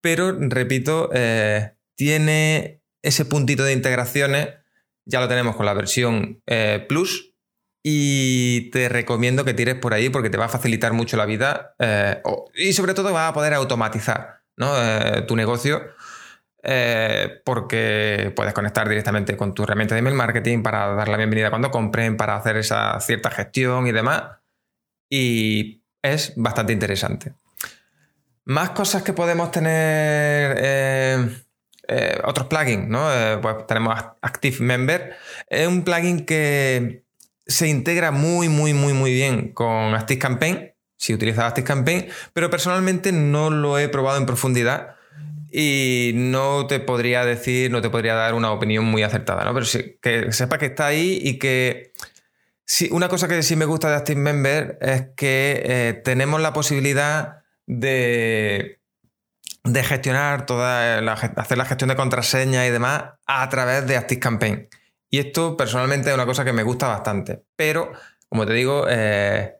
pero 0.00 0.36
repito, 0.38 1.10
eh, 1.12 1.72
tiene 1.94 2.82
ese 3.02 3.24
puntito 3.24 3.64
de 3.64 3.72
integraciones, 3.72 4.48
ya 5.04 5.20
lo 5.20 5.28
tenemos 5.28 5.56
con 5.56 5.66
la 5.66 5.74
versión 5.74 6.42
eh, 6.46 6.84
Plus, 6.88 7.29
y 7.82 8.70
te 8.70 8.88
recomiendo 8.88 9.44
que 9.44 9.54
tires 9.54 9.76
por 9.76 9.94
ahí 9.94 10.10
porque 10.10 10.30
te 10.30 10.36
va 10.36 10.46
a 10.46 10.50
facilitar 10.50 10.92
mucho 10.92 11.16
la 11.16 11.24
vida 11.24 11.74
eh, 11.78 12.22
y 12.54 12.72
sobre 12.72 12.94
todo 12.94 13.12
va 13.12 13.28
a 13.28 13.32
poder 13.32 13.54
automatizar 13.54 14.42
eh, 14.58 15.24
tu 15.26 15.34
negocio 15.34 15.80
eh, 16.62 17.40
porque 17.42 18.32
puedes 18.36 18.52
conectar 18.52 18.86
directamente 18.86 19.34
con 19.36 19.54
tu 19.54 19.62
herramienta 19.62 19.94
de 19.94 20.00
email 20.00 20.14
marketing 20.14 20.62
para 20.62 20.94
dar 20.94 21.08
la 21.08 21.16
bienvenida 21.16 21.48
cuando 21.48 21.70
compren, 21.70 22.18
para 22.18 22.36
hacer 22.36 22.58
esa 22.58 23.00
cierta 23.00 23.30
gestión 23.30 23.86
y 23.86 23.92
demás. 23.92 24.24
Y 25.08 25.82
es 26.02 26.34
bastante 26.36 26.74
interesante. 26.74 27.32
Más 28.44 28.70
cosas 28.70 29.02
que 29.02 29.14
podemos 29.14 29.50
tener... 29.50 31.46
otros 32.24 32.46
plugins, 32.46 32.88
¿no? 32.88 33.08
pues 33.40 33.66
tenemos 33.66 33.98
Active 34.20 34.58
Member. 34.60 35.16
Es 35.48 35.66
un 35.66 35.82
plugin 35.82 36.26
que 36.26 37.04
se 37.50 37.68
integra 37.68 38.12
muy, 38.12 38.48
muy, 38.48 38.72
muy, 38.72 38.92
muy 38.92 39.12
bien 39.12 39.52
con 39.52 39.94
ActiveCampaign, 39.94 40.72
si 40.96 41.12
utilizas 41.12 41.44
ActiveCampaign, 41.46 42.06
pero 42.32 42.48
personalmente 42.48 43.12
no 43.12 43.50
lo 43.50 43.78
he 43.78 43.88
probado 43.88 44.18
en 44.18 44.26
profundidad 44.26 44.96
y 45.50 46.12
no 46.14 46.66
te 46.68 46.78
podría 46.78 47.24
decir, 47.24 47.70
no 47.70 47.80
te 47.80 47.90
podría 47.90 48.14
dar 48.14 48.34
una 48.34 48.52
opinión 48.52 48.84
muy 48.84 49.02
acertada, 49.02 49.44
¿no? 49.44 49.52
Pero 49.52 49.66
que 50.00 50.32
sepa 50.32 50.58
que 50.58 50.66
está 50.66 50.86
ahí 50.86 51.18
y 51.22 51.38
que 51.38 51.92
sí, 52.64 52.88
una 52.92 53.08
cosa 53.08 53.26
que 53.26 53.42
sí 53.42 53.56
me 53.56 53.64
gusta 53.64 53.90
de 53.90 53.96
ActiveMember 53.96 54.78
es 54.80 55.08
que 55.16 55.62
eh, 55.64 56.00
tenemos 56.04 56.40
la 56.40 56.52
posibilidad 56.52 57.42
de, 57.66 58.80
de 59.64 59.82
gestionar 59.82 60.46
toda 60.46 61.00
la, 61.00 61.14
hacer 61.14 61.58
la 61.58 61.64
gestión 61.64 61.88
de 61.88 61.96
contraseña 61.96 62.64
y 62.66 62.70
demás 62.70 63.04
a 63.26 63.48
través 63.48 63.86
de 63.88 63.96
ActiveCampaign. 63.96 64.68
Y 65.10 65.18
esto 65.18 65.56
personalmente 65.56 66.08
es 66.08 66.14
una 66.14 66.24
cosa 66.24 66.44
que 66.44 66.52
me 66.52 66.62
gusta 66.62 66.86
bastante. 66.86 67.42
Pero, 67.56 67.92
como 68.28 68.46
te 68.46 68.52
digo, 68.52 68.86
eh, 68.88 69.56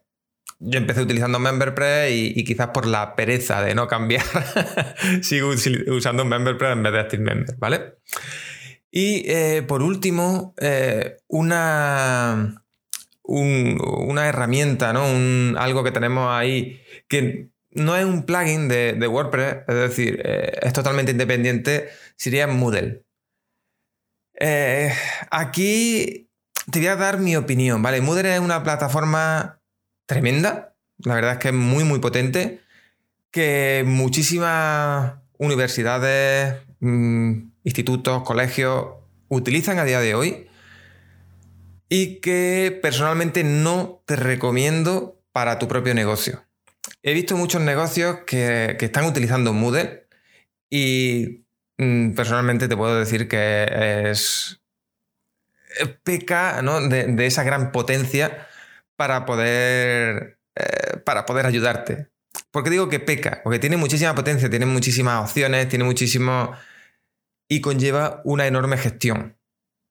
yo 0.59 0.79
empecé 0.79 1.01
utilizando 1.01 1.39
MemberPress 1.39 2.11
y, 2.11 2.43
quizás 2.45 2.69
por 2.69 2.85
la 2.85 3.15
pereza 3.15 3.61
de 3.61 3.75
no 3.75 3.87
cambiar, 3.87 4.23
sigo 5.21 5.49
usando 5.49 6.23
MemberPress 6.23 6.71
en 6.71 6.83
vez 6.83 6.93
de 6.93 6.99
ActiveMember, 6.99 7.55
¿vale? 7.57 7.95
Y 8.89 9.29
eh, 9.29 9.63
por 9.67 9.81
último, 9.81 10.53
eh, 10.59 11.17
una, 11.27 12.63
una 13.23 14.27
herramienta, 14.27 14.93
¿no? 14.93 15.03
algo 15.59 15.83
que 15.83 15.91
tenemos 15.91 16.27
ahí 16.29 16.81
que 17.07 17.49
no 17.71 17.95
es 17.95 18.05
un 18.05 18.23
plugin 18.23 18.67
de 18.67 19.07
WordPress, 19.07 19.63
es 19.67 19.75
decir, 19.75 20.21
es 20.25 20.73
totalmente 20.73 21.13
independiente, 21.13 21.89
sería 22.17 22.47
Moodle. 22.47 23.05
Eh, 24.43 24.91
aquí 25.29 26.31
te 26.71 26.79
voy 26.79 26.87
a 26.87 26.95
dar 26.95 27.19
mi 27.19 27.35
opinión, 27.35 27.83
¿vale? 27.83 28.01
Moodle 28.01 28.33
es 28.33 28.39
una 28.39 28.63
plataforma 28.63 29.61
tremenda, 30.07 30.75
la 30.97 31.13
verdad 31.13 31.33
es 31.33 31.37
que 31.37 31.49
es 31.49 31.53
muy, 31.53 31.83
muy 31.83 31.99
potente, 31.99 32.59
que 33.29 33.83
muchísimas 33.85 35.13
universidades, 35.37 36.55
mm, 36.79 37.51
institutos, 37.63 38.23
colegios 38.23 38.87
utilizan 39.27 39.77
a 39.77 39.85
día 39.85 39.99
de 39.99 40.15
hoy 40.15 40.47
y 41.87 42.19
que 42.19 42.79
personalmente 42.81 43.43
no 43.43 44.01
te 44.07 44.15
recomiendo 44.15 45.21
para 45.31 45.59
tu 45.59 45.67
propio 45.67 45.93
negocio. 45.93 46.43
He 47.03 47.13
visto 47.13 47.37
muchos 47.37 47.61
negocios 47.61 48.21
que, 48.25 48.75
que 48.79 48.85
están 48.85 49.05
utilizando 49.05 49.53
Moodle 49.53 50.07
y 50.67 51.40
personalmente 52.15 52.67
te 52.67 52.77
puedo 52.77 52.97
decir 52.97 53.27
que 53.27 54.09
es 54.09 54.61
eh, 55.79 55.87
peca 56.03 56.61
de, 56.61 57.25
esa 57.25 57.43
gran 57.43 57.71
potencia 57.71 58.47
para 58.95 59.25
poder, 59.25 60.39
eh, 60.55 60.97
para 61.05 61.25
poder 61.25 61.45
ayudarte. 61.45 62.09
¿Por 62.51 62.63
qué 62.63 62.69
digo 62.69 62.89
que 62.89 62.99
peca? 62.99 63.41
Porque 63.43 63.59
tiene 63.59 63.77
muchísima 63.77 64.13
potencia, 64.15 64.49
tiene 64.49 64.65
muchísimas 64.65 65.23
opciones, 65.23 65.67
tiene 65.69 65.85
muchísimo... 65.85 66.53
y 67.49 67.61
conlleva 67.61 68.21
una 68.25 68.47
enorme 68.47 68.77
gestión, 68.77 69.37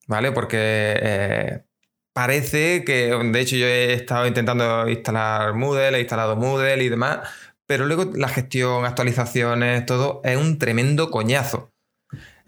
¿vale? 0.06 0.32
Porque 0.32 0.58
eh, 1.02 1.64
parece 2.12 2.84
que, 2.84 3.10
de 3.10 3.40
hecho 3.40 3.56
yo 3.56 3.66
he 3.66 3.94
estado 3.94 4.26
intentando 4.26 4.88
instalar 4.88 5.54
Moodle, 5.54 5.98
he 5.98 6.00
instalado 6.00 6.36
Moodle 6.36 6.82
y 6.84 6.88
demás, 6.88 7.28
pero 7.66 7.86
luego 7.86 8.10
la 8.14 8.28
gestión, 8.28 8.84
actualizaciones, 8.84 9.86
todo 9.86 10.20
es 10.24 10.36
un 10.36 10.58
tremendo 10.58 11.10
coñazo. 11.10 11.72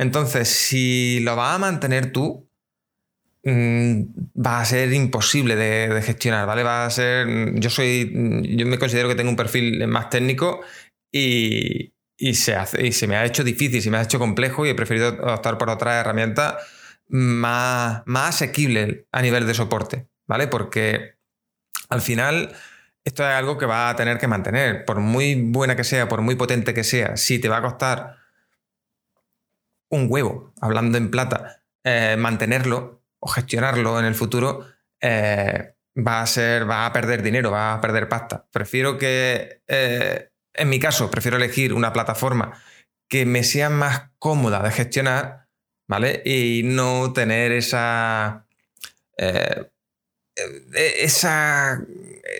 Entonces, 0.03 0.49
si 0.49 1.21
lo 1.21 1.37
vas 1.37 1.55
a 1.57 1.59
mantener 1.59 2.13
tú, 2.13 2.49
mm, 3.45 4.03
va 4.45 4.61
a 4.61 4.65
ser 4.65 4.93
imposible 4.93 5.57
de, 5.57 6.03
gestionar, 6.03 6.47
¿vale? 6.47 6.63
Va 6.63 6.85
a 6.87 6.91
ser. 6.91 7.27
Yo 7.55 7.71
soy. 7.71 8.11
Yo 8.57 8.67
me 8.67 8.79
considero 8.79 9.09
que 9.09 9.15
tengo 9.15 9.31
un 9.31 9.37
perfil 9.37 9.87
más 9.87 10.11
técnico 10.11 10.61
y, 11.13 11.93
se, 12.35 12.57
y 12.81 12.93
se 12.93 13.07
me 13.07 13.17
ha 13.17 13.25
hecho 13.25 13.45
difícil, 13.45 13.83
se 13.83 13.91
me 13.91 13.99
ha 13.99 14.03
hecho 14.03 14.19
complejo 14.19 14.67
y 14.67 14.71
he 14.71 14.75
preferido 14.75 15.11
optar 15.23 15.59
por 15.59 15.71
otra 15.71 16.01
herramienta 16.01 16.59
más, 17.09 18.03
más 18.07 18.37
asequible 18.37 19.07
a 19.13 19.23
nivel 19.23 19.47
de 19.47 19.55
soporte, 19.55 20.09
¿vale? 20.27 20.49
Porque 20.49 21.17
al 21.91 22.01
final 22.01 22.55
esto 23.05 23.23
es 23.25 23.31
algo 23.31 23.59
que 23.59 23.67
va 23.67 23.91
a 23.91 23.97
tener 23.97 24.19
que 24.19 24.29
mantener, 24.29 24.85
por 24.85 25.01
muy 25.01 25.35
buena 25.35 25.77
que 25.77 25.85
sea, 25.85 26.09
por 26.09 26.23
muy 26.23 26.37
potente 26.37 26.75
que 26.75 26.85
sea, 26.85 27.17
si 27.17 27.39
te 27.39 27.49
va 27.49 27.59
a 27.59 27.63
costar 27.63 28.22
un 29.93 30.07
huevo, 30.09 30.53
hablando 30.61 30.99
en 30.99 31.11
plata, 31.11 31.63
eh, 31.85 32.17
mantenerlo 32.19 33.03
o 33.21 33.29
gestionarlo 33.29 33.99
en 33.99 34.07
el 34.07 34.15
futuro, 34.15 34.67
eh, 35.01 35.75
va 35.97 36.23
a 36.23 36.27
ser, 36.27 36.69
va 36.69 36.87
a 36.87 36.93
perder 36.93 37.23
dinero, 37.23 37.51
va 37.51 37.75
a 37.75 37.81
perder 37.81 38.09
pasta. 38.09 38.47
Prefiero 38.51 38.97
que, 38.97 39.63
eh, 39.69 40.31
en 40.55 40.69
mi 40.71 40.81
caso, 40.81 41.11
prefiero 41.11 41.37
elegir 41.37 41.75
una 41.75 41.93
plataforma 41.93 42.59
que 43.07 43.27
me 43.27 43.45
sea 43.45 43.69
más 43.69 44.11
cómoda 44.19 44.63
de 44.63 44.71
gestionar, 44.71 45.49
¿vale? 45.87 46.23
Y 46.25 46.63
no 46.65 47.13
tener 47.13 47.53
esa, 47.53 48.47
esa 50.75 51.81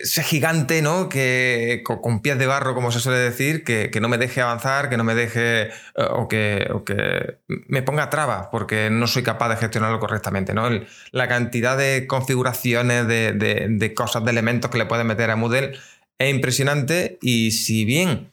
ese 0.01 0.23
gigante, 0.23 0.81
¿no? 0.81 1.09
Que 1.09 1.83
con, 1.83 2.21
pies 2.21 2.37
de 2.37 2.47
barro, 2.47 2.73
como 2.73 2.91
se 2.91 2.99
suele 2.99 3.19
decir, 3.19 3.63
que, 3.63 3.89
no 4.01 4.09
me 4.09 4.17
deje 4.17 4.41
avanzar, 4.41 4.89
que 4.89 4.97
no 4.97 5.03
me 5.03 5.15
deje 5.15 5.63
eh, 5.63 5.69
o, 6.09 6.27
que, 6.27 6.67
que, 6.85 7.37
me 7.67 7.81
ponga 7.83 8.09
trabas 8.09 8.47
porque 8.51 8.89
no 8.89 9.07
soy 9.07 9.23
capaz 9.23 9.49
de 9.49 9.57
gestionarlo 9.57 9.99
correctamente, 9.99 10.53
¿no? 10.53 10.69
la 11.11 11.27
cantidad 11.27 11.77
de 11.77 12.07
configuraciones, 12.07 13.07
de, 13.07 13.93
cosas, 13.95 14.23
de 14.23 14.31
elementos 14.31 14.71
que 14.71 14.77
le 14.77 14.85
puedes 14.85 15.05
meter 15.05 15.29
a 15.29 15.35
Moodle 15.35 15.73
es 16.17 16.33
impresionante 16.33 17.17
y 17.21 17.51
si 17.51 17.85
bien 17.85 18.31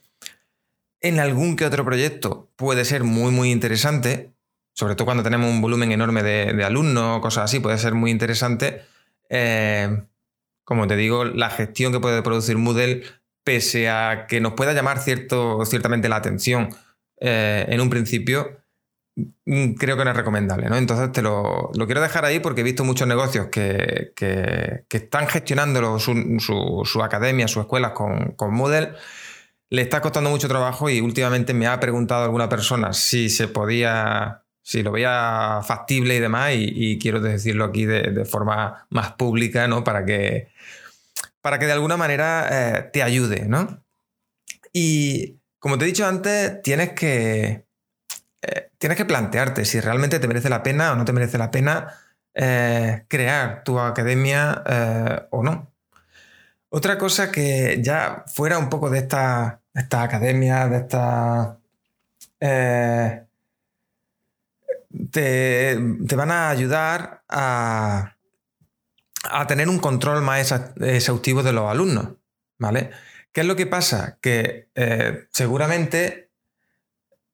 en 1.01 1.19
algún 1.19 1.55
que 1.55 1.65
otro 1.65 1.83
proyecto 1.83 2.49
puede 2.55 2.85
ser 2.85 3.03
muy, 3.03 3.31
muy 3.31 3.51
interesante, 3.51 4.31
sobre 4.73 4.95
todo 4.95 5.05
cuando 5.05 5.23
tenemos 5.23 5.49
un 5.49 5.61
volumen 5.61 5.91
enorme 5.91 6.23
de, 6.23 6.63
alumnos 6.63 7.17
o 7.17 7.21
cosas 7.21 7.45
así, 7.45 7.59
puede 7.59 7.77
ser 7.77 7.93
muy 7.93 8.11
interesante. 8.11 8.83
Eh, 9.33 10.03
como 10.65 10.87
te 10.87 10.97
digo, 10.97 11.23
la 11.23 11.49
gestión 11.49 11.93
que 11.93 11.99
puede 11.99 12.21
producir 12.21 12.57
Moodle, 12.57 13.03
pese 13.43 13.89
a 13.89 14.27
que 14.27 14.41
nos 14.41 14.53
pueda 14.53 14.73
llamar 14.73 14.99
cierto, 14.99 15.65
ciertamente 15.65 16.09
la 16.09 16.17
atención 16.17 16.69
eh, 17.19 17.65
en 17.69 17.79
un 17.79 17.89
principio, 17.89 18.61
mm, 19.15 19.73
creo 19.73 19.97
que 19.97 20.03
no 20.03 20.11
es 20.11 20.17
recomendable. 20.17 20.67
Entonces 20.77 21.11
te 21.13 21.21
lo, 21.21 21.71
quiero 21.85 22.01
dejar 22.01 22.25
ahí 22.25 22.39
porque 22.39 22.61
he 22.61 22.63
visto 22.63 22.83
muchos 22.83 23.07
negocios 23.07 23.47
que, 23.47 24.13
están 24.89 25.27
gestionando 25.27 25.97
su, 25.99 26.83
su, 26.85 27.03
academia, 27.03 27.47
sus 27.47 27.61
escuelas 27.61 27.93
con 27.93 28.53
Moodle. 28.53 28.93
Le 29.69 29.81
está 29.81 30.01
costando 30.01 30.29
mucho 30.29 30.49
trabajo 30.49 30.89
y 30.89 30.99
últimamente 30.99 31.53
me 31.53 31.67
ha 31.67 31.79
preguntado 31.79 32.25
alguna 32.25 32.49
persona 32.49 32.91
si 32.91 33.29
se 33.29 33.47
podía 33.47 34.40
si 34.63 34.83
lo 34.83 34.91
veía 34.91 35.61
factible 35.63 36.15
y 36.15 36.19
demás, 36.19 36.51
y, 36.55 36.99
quiero 36.99 37.19
decirlo 37.19 37.65
aquí 37.65 37.85
de, 37.85 38.25
forma 38.25 38.85
más 38.89 39.13
pública, 39.13 39.67
¿no? 39.67 39.83
Para 39.83 40.05
que, 40.05 40.49
para 41.41 41.59
que 41.59 41.65
de 41.65 41.71
alguna 41.73 41.97
manera 41.97 42.47
eh, 42.51 42.89
te 42.93 43.03
ayude, 43.03 43.45
¿no? 43.47 43.83
Y 44.73 45.39
como 45.59 45.77
te 45.77 45.85
he 45.85 45.87
dicho 45.87 46.05
antes, 46.07 46.61
tienes 46.61 46.93
que, 46.93 47.65
eh, 48.41 48.71
tienes 48.77 48.97
que 48.97 49.05
plantearte 49.05 49.65
si 49.65 49.79
realmente 49.79 50.19
te 50.19 50.27
merece 50.27 50.49
la 50.49 50.63
pena 50.63 50.93
o 50.93 50.95
no 50.95 51.05
te 51.05 51.13
merece 51.13 51.37
la 51.37 51.51
pena 51.51 51.93
eh, 52.33 53.05
crear 53.07 53.63
tu 53.63 53.79
academia 53.79 55.27
o 55.31 55.43
no. 55.43 55.71
Otra 56.69 56.97
cosa 56.97 57.31
que 57.31 57.79
ya 57.81 58.23
fuera 58.27 58.57
un 58.57 58.69
poco 58.69 58.89
de 58.89 58.99
esta, 58.99 59.61
esta 59.73 60.03
academia, 60.03 60.67
de 60.69 60.77
esta 60.77 61.57
te, 65.11 65.75
van 66.15 66.31
a 66.31 66.49
ayudar 66.49 67.23
a, 67.29 68.15
tener 69.47 69.69
un 69.69 69.79
control 69.79 70.21
más 70.21 70.51
exhaustivo 70.79 71.43
de 71.43 71.53
los 71.53 71.69
alumnos, 71.69 72.09
¿vale? 72.57 72.91
¿Qué 73.31 73.41
es 73.41 73.47
lo 73.47 73.55
que 73.55 73.67
pasa? 73.67 74.17
Que 74.21 74.69
eh, 74.75 75.27
seguramente 75.31 76.31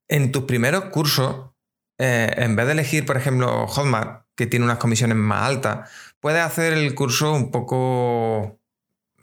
en 0.08 0.32
tus 0.32 0.44
primeros 0.44 0.86
cursos, 0.86 1.52
eh, 1.98 2.32
en 2.38 2.56
vez 2.56 2.68
de 2.68 2.74
elegir, 2.74 3.06
por 3.06 3.18
ejemplo, 3.18 3.68
Hotmart, 3.68 4.26
que 4.36 4.46
tiene 4.46 4.66
unas 4.66 4.78
comisiones 4.78 5.18
más 5.18 5.44
altas, 5.44 5.90
puedes 6.20 6.42
hacer 6.42 6.74
el 6.74 6.94
curso 6.94 7.34
un 7.34 7.50
poco, 7.50 8.60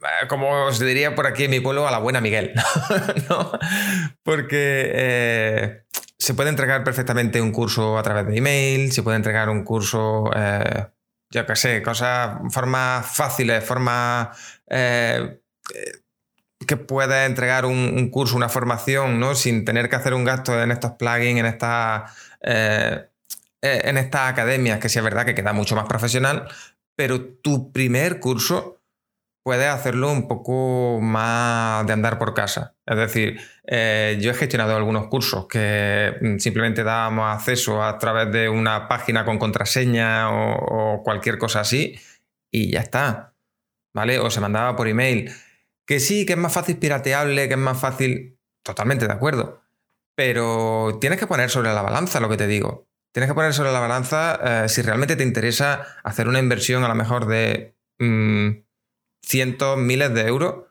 eh, 0.02 0.26
como 0.28 0.66
os 0.66 0.80
diría 0.80 1.14
por 1.14 1.26
aquí 1.26 1.44
en 1.44 1.52
mi 1.52 1.60
pueblo, 1.60 1.86
a 1.86 1.92
la 1.92 1.98
buena 1.98 2.20
Miguel, 2.20 2.52
¿no? 3.28 3.52
Porque 4.24 5.83
se 6.18 6.34
puede 6.34 6.50
entregar 6.50 6.84
perfectamente 6.84 7.40
un 7.40 7.52
curso 7.52 7.98
a 7.98 8.02
través 8.02 8.26
de 8.26 8.36
email, 8.36 8.92
se 8.92 9.02
puede 9.02 9.16
entregar 9.16 9.48
un 9.48 9.64
curso, 9.64 10.30
eh, 10.34 10.86
yo 11.30 11.46
qué 11.46 11.56
sé, 11.56 11.82
cosas, 11.82 12.38
formas 12.50 13.06
fáciles, 13.06 13.64
formas 13.64 14.60
eh, 14.68 15.40
que 16.66 16.76
pueda 16.76 17.26
entregar 17.26 17.66
un, 17.66 18.08
curso, 18.10 18.36
una 18.36 18.48
formación, 18.48 19.18
¿no? 19.20 19.34
Sin 19.34 19.64
tener 19.64 19.88
que 19.88 19.96
hacer 19.96 20.14
un 20.14 20.24
gasto 20.24 20.60
en 20.62 20.70
estos 20.70 20.92
plugins, 20.92 21.40
en 21.40 21.46
estas, 21.46 22.12
eh, 22.40 23.08
en 23.60 23.98
estas 23.98 24.30
academias, 24.30 24.78
que 24.78 24.88
sí 24.88 24.98
es 24.98 25.04
verdad 25.04 25.26
que 25.26 25.34
queda 25.34 25.52
mucho 25.52 25.76
más 25.76 25.86
profesional, 25.86 26.48
pero 26.96 27.22
tu 27.22 27.72
primer 27.72 28.20
curso 28.20 28.80
puedes 29.44 29.68
hacerlo 29.68 30.10
un 30.10 30.26
poco 30.26 30.98
más 31.00 31.86
de 31.86 31.92
andar 31.92 32.18
por 32.18 32.32
casa. 32.32 32.74
Es 32.86 32.96
decir, 32.96 33.38
eh, 33.66 34.18
yo 34.20 34.30
he 34.30 34.34
gestionado 34.34 34.74
algunos 34.74 35.06
cursos 35.08 35.46
que 35.46 36.14
mm, 36.20 36.38
simplemente 36.38 36.82
dábamos 36.82 37.36
acceso 37.36 37.84
a 37.84 37.98
través 37.98 38.32
de 38.32 38.48
una 38.48 38.88
página 38.88 39.24
con 39.24 39.38
contraseña 39.38 40.30
o, 40.30 41.02
cualquier 41.04 41.38
cosa 41.38 41.60
así 41.60 41.94
y 42.50 42.72
ya 42.72 42.80
está. 42.80 43.34
¿Vale? 43.92 44.18
O 44.18 44.30
se 44.30 44.40
mandaba 44.40 44.74
por 44.76 44.88
email. 44.88 45.30
Que 45.86 46.00
sí, 46.00 46.24
que 46.24 46.32
es 46.32 46.38
más 46.38 46.52
fácil 46.52 46.78
pirateable, 46.78 47.46
que 47.46 47.54
es 47.54 47.60
más 47.60 47.78
fácil. 47.78 48.38
Totalmente 48.62 49.06
de 49.06 49.12
acuerdo. 49.12 49.60
Pero 50.16 50.98
tienes 51.02 51.18
que 51.18 51.26
poner 51.26 51.50
sobre 51.50 51.72
la 51.74 51.82
balanza 51.82 52.18
lo 52.18 52.30
que 52.30 52.38
te 52.38 52.46
digo. 52.46 52.88
Tienes 53.12 53.28
que 53.28 53.34
poner 53.34 53.52
sobre 53.52 53.72
la 53.72 53.80
balanza 53.80 54.64
eh, 54.64 54.68
si 54.70 54.80
realmente 54.80 55.16
te 55.16 55.22
interesa 55.22 55.86
hacer 56.02 56.28
una 56.28 56.38
inversión 56.38 56.82
a 56.82 56.88
lo 56.88 56.94
mejor 56.94 57.26
de 57.26 57.76
mm, 57.98 58.64
cientos, 59.24 59.76
miles 59.78 60.12
de 60.14 60.26
euros, 60.26 60.64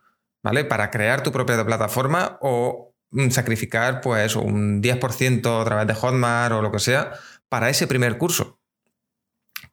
¿vale? 0.44 0.66
Para 0.66 0.92
crear 0.92 1.24
tu 1.24 1.32
propia 1.32 1.66
plataforma 1.66 2.38
o 2.42 2.96
mm, 3.12 3.30
sacrificar, 3.30 4.02
pues, 4.02 4.36
un 4.36 4.82
10% 4.82 5.62
a 5.62 5.66
través 5.66 5.88
de 5.88 5.96
Hotmart 5.96 6.54
o 6.54 6.62
lo 6.62 6.72
que 6.72 6.80
sea 6.80 7.14
para 7.50 7.70
ese 7.70 7.88
primer 7.88 8.18
curso. 8.18 8.60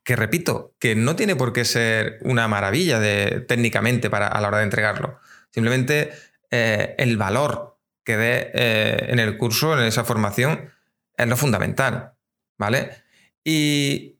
Que 0.04 0.16
repito, 0.16 0.74
que 0.78 0.94
no 0.94 1.16
tiene 1.16 1.36
por 1.36 1.52
qué 1.52 1.64
ser 1.64 2.18
una 2.22 2.48
maravilla 2.48 2.98
de, 3.00 3.40
técnicamente 3.40 4.10
para, 4.10 4.28
a 4.28 4.40
la 4.40 4.48
hora 4.48 4.58
de 4.58 4.64
entregarlo. 4.64 5.18
Simplemente 5.50 6.10
eh, 6.50 6.94
el 6.98 7.16
valor 7.16 7.78
que 8.04 8.16
dé 8.16 8.50
eh, 8.54 9.06
en 9.08 9.18
el 9.18 9.36
curso, 9.36 9.78
en 9.78 9.84
esa 9.84 10.04
formación, 10.04 10.70
es 11.16 11.26
lo 11.26 11.36
fundamental. 11.36 12.12
¿Vale? 12.58 12.90
Y 13.42 14.19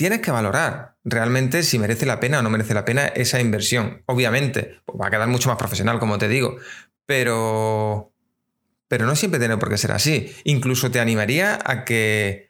tienes 0.00 0.20
que 0.20 0.30
valorar 0.30 0.96
realmente 1.04 1.62
si 1.62 1.78
merece 1.78 2.06
la 2.06 2.20
pena 2.20 2.38
o 2.38 2.42
no 2.42 2.48
merece 2.48 2.72
la 2.72 2.86
pena 2.86 3.04
esa 3.08 3.38
inversión. 3.38 4.02
Obviamente, 4.06 4.80
pues 4.86 4.98
va 4.98 5.08
a 5.08 5.10
quedar 5.10 5.28
mucho 5.28 5.50
más 5.50 5.58
profesional, 5.58 5.98
como 5.98 6.16
te 6.16 6.26
digo, 6.26 6.56
pero, 7.04 8.10
pero 8.88 9.04
no 9.04 9.14
siempre 9.14 9.38
tiene 9.38 9.58
por 9.58 9.68
qué 9.68 9.76
ser 9.76 9.92
así. 9.92 10.34
Incluso 10.44 10.90
te 10.90 11.00
animaría 11.00 11.58
a 11.62 11.84
que 11.84 12.48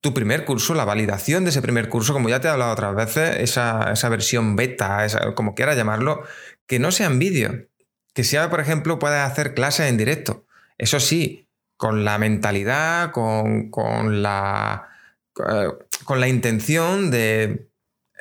tu 0.00 0.14
primer 0.14 0.46
curso, 0.46 0.72
la 0.72 0.86
validación 0.86 1.44
de 1.44 1.50
ese 1.50 1.60
primer 1.60 1.90
curso, 1.90 2.14
como 2.14 2.30
ya 2.30 2.40
te 2.40 2.48
he 2.48 2.50
hablado 2.50 2.72
otras 2.72 2.94
veces, 2.94 3.36
esa, 3.40 4.08
versión 4.08 4.56
beta, 4.56 5.06
como 5.34 5.54
quieras 5.54 5.76
llamarlo, 5.76 6.22
que 6.66 6.78
no 6.78 6.90
sea 6.90 7.08
en 7.08 7.18
vídeo. 7.18 7.68
Que 8.14 8.24
sea, 8.24 8.48
por 8.48 8.60
ejemplo, 8.60 8.98
puedas 8.98 9.30
hacer 9.30 9.52
clases 9.52 9.90
en 9.90 9.98
directo. 9.98 10.46
Eso 10.78 11.00
sí, 11.00 11.50
con 11.76 12.06
la 12.06 12.16
mentalidad, 12.16 13.10
con, 13.10 13.68
con 13.68 14.22
la 14.22 14.88
con 15.32 16.20
la 16.20 16.28
intención 16.28 17.10
de 17.10 17.68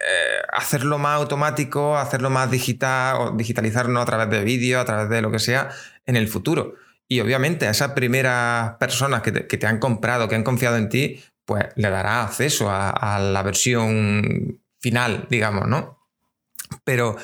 eh, 0.03 0.41
hacerlo 0.51 0.97
más 0.97 1.17
automático, 1.17 1.97
hacerlo 1.97 2.29
más 2.31 2.49
digital, 2.49 3.17
o 3.19 3.31
digitalizarlo 3.31 4.01
a 4.01 4.05
través 4.05 4.29
de 4.29 4.43
vídeo, 4.43 4.79
a 4.79 4.85
través 4.85 5.09
de 5.09 5.21
lo 5.21 5.31
que 5.31 5.39
sea, 5.39 5.69
en 6.05 6.15
el 6.15 6.27
futuro. 6.27 6.75
Y 7.07 7.19
obviamente 7.19 7.67
a 7.67 7.71
esas 7.71 7.91
primeras 7.91 8.77
personas 8.77 9.21
que 9.21 9.31
te, 9.31 9.67
han 9.67 9.79
comprado, 9.79 10.27
que 10.27 10.35
han 10.35 10.43
confiado 10.43 10.77
en 10.77 10.89
ti, 10.89 11.21
pues 11.45 11.65
le 11.75 11.89
dará 11.89 12.23
acceso 12.23 12.69
a, 12.71 13.19
la 13.19 13.43
versión 13.43 14.61
final, 14.79 15.27
digamos, 15.29 15.67
¿no? 15.67 15.99
Pero 16.83 17.17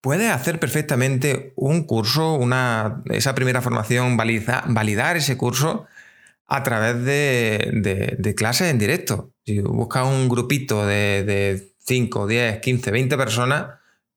puedes 0.00 0.30
hacer 0.30 0.60
perfectamente 0.60 1.52
un 1.56 1.84
curso, 1.84 2.34
una, 2.34 3.02
esa 3.10 3.34
primera 3.34 3.60
formación, 3.60 4.16
validar 4.16 5.16
ese 5.16 5.36
curso 5.36 5.86
a 6.46 6.62
través 6.62 7.04
de, 7.04 8.34
clases 8.36 8.70
en 8.70 8.78
directo. 8.78 9.32
Si 9.44 9.60
buscas 9.60 10.06
un 10.06 10.28
grupito 10.28 10.86
de, 10.86 11.72
5, 11.80 12.26
10, 12.26 12.60
15, 12.60 12.90
20 12.90 13.16
personas 13.16 13.66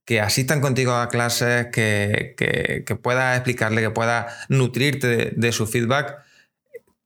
que 0.06 0.22
asistan 0.22 0.60
contigo 0.60 0.94
a 0.94 1.08
clases, 1.08 1.68
que, 1.68 2.34
que, 2.36 2.96
puedas 2.96 3.36
explicarle, 3.38 3.82
que 3.82 3.92
puedas 3.92 4.34
nutrirte 4.50 5.34
de, 5.36 5.52
su 5.52 5.68
feedback. 5.68 6.18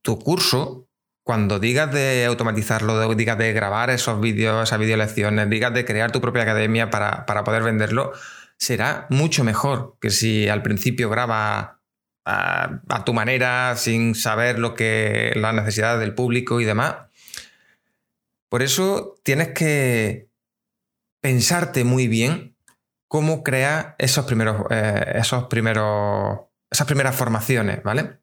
Tu 0.02 0.20
curso, 0.20 0.88
cuando 1.24 1.60
digas 1.60 1.92
de 1.92 2.26
automatizarlo, 2.26 3.14
digas 3.16 3.38
de 3.38 3.52
grabar 3.52 3.90
esos 3.90 4.22
vídeos, 4.22 4.64
esas 4.64 4.80
video 4.80 4.96
lecciones, 4.96 5.50
digas 5.50 5.74
de 5.74 5.84
crear 5.84 6.12
tu 6.12 6.22
propia 6.22 6.44
academia 6.44 6.90
para, 6.90 7.26
poder 7.44 7.64
venderlo, 7.64 8.14
será 8.58 9.06
mucho 9.10 9.44
mejor 9.44 9.98
que 10.00 10.10
si 10.10 10.48
al 10.48 10.62
principio 10.62 11.10
grabas 11.10 11.72
a, 12.26 13.04
tu 13.06 13.14
manera, 13.14 13.76
sin 13.76 14.16
saber 14.16 14.60
lo 14.60 14.76
que 14.76 15.34
las 15.36 15.54
necesidades 15.54 16.00
del 16.00 16.16
público 16.16 16.62
y 16.62 16.66
demás. 16.66 16.96
Por 18.50 18.62
eso 18.62 19.16
tienes 19.24 19.50
que 19.50 20.30
pensarte 21.22 21.84
muy 21.84 22.08
bien 22.08 22.56
cómo 23.08 23.44
crea 23.44 23.96
esos 23.98 24.26
primeros, 24.26 24.66
eh, 24.70 25.14
esos 25.16 25.46
primeros, 25.46 26.40
esas 26.70 26.88
primeras 26.88 27.16
formaciones, 27.16 27.84
¿vale? 27.84 28.20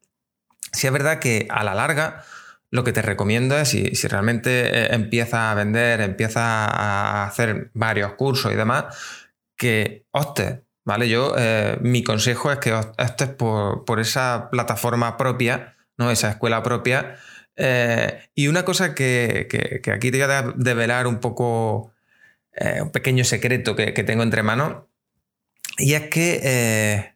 Si 0.71 0.87
es 0.87 0.93
verdad 0.93 1.19
que 1.19 1.47
a 1.49 1.63
la 1.63 1.75
larga 1.75 2.23
lo 2.69 2.83
que 2.83 2.93
te 2.93 3.01
recomiendo 3.01 3.57
es, 3.57 3.69
si, 3.69 3.95
si 3.95 4.07
realmente 4.07 4.67
eh, 4.67 4.93
empiezas 4.93 5.39
a 5.41 5.53
vender, 5.55 5.99
empiezas 6.01 6.43
a 6.43 7.25
hacer 7.25 7.69
varios 7.73 8.13
cursos 8.13 8.51
y 8.51 8.55
demás, 8.55 8.85
que 9.57 10.05
optes, 10.11 10.61
¿vale? 10.91 11.09
Yo, 11.09 11.33
eh, 11.37 11.77
mi 11.81 12.03
consejo 12.03 12.51
es 12.51 12.59
que 12.59 12.73
optes 12.73 13.29
por, 13.29 13.85
por, 13.85 13.99
esa 13.99 14.49
plataforma 14.51 15.17
propia, 15.17 15.75
¿no? 15.97 16.11
Esa 16.11 16.29
escuela 16.29 16.63
propia. 16.63 17.17
y 18.35 18.47
una 18.47 18.63
cosa 18.65 18.95
que, 18.95 19.47
que, 19.49 19.91
aquí 19.91 20.11
te 20.11 20.23
voy 20.23 20.33
a 20.33 20.53
develar 20.55 21.07
un 21.07 21.19
poco 21.19 21.91
eh, 22.53 22.81
un 22.81 22.91
pequeño 22.91 23.23
secreto 23.23 23.75
que, 23.75 23.91
tengo 24.03 24.23
entre 24.23 24.43
manos. 24.43 24.83
Y 25.77 25.93
es 25.93 26.09
que 26.09 26.41
eh, 26.43 27.15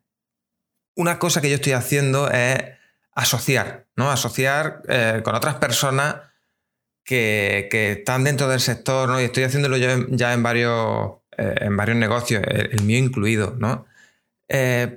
una 0.95 1.19
cosa 1.19 1.41
que 1.41 1.49
yo 1.49 1.55
estoy 1.55 1.73
haciendo 1.73 2.31
es 2.31 2.57
asociar, 3.11 3.87
¿no? 3.95 4.11
Asociar 4.11 4.81
eh, 4.87 5.21
con 5.23 5.35
otras 5.35 5.55
personas 5.55 6.15
que, 7.03 7.67
están 7.71 8.23
dentro 8.23 8.47
del 8.47 8.61
sector, 8.61 9.09
¿no? 9.09 9.19
Y 9.19 9.25
estoy 9.25 9.43
haciéndolo 9.43 9.77
yo 9.77 9.89
ya 10.09 10.33
en 10.33 10.41
varios, 10.41 11.17
en 11.37 11.75
varios 11.77 11.97
negocios, 11.97 12.43
el, 12.45 12.81
mío 12.83 12.97
incluido, 12.97 13.55
¿no? 13.57 13.85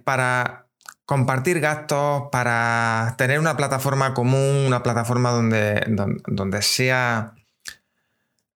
para 0.05 0.67
compartir 1.05 1.61
gastos, 1.61 2.25
para 2.31 3.15
tener 3.17 3.39
una 3.39 3.57
plataforma 3.57 4.15
común, 4.15 4.67
una 4.67 4.83
plataforma 4.83 5.31
donde, 5.31 5.85
donde 6.27 6.63
sea 6.63 7.35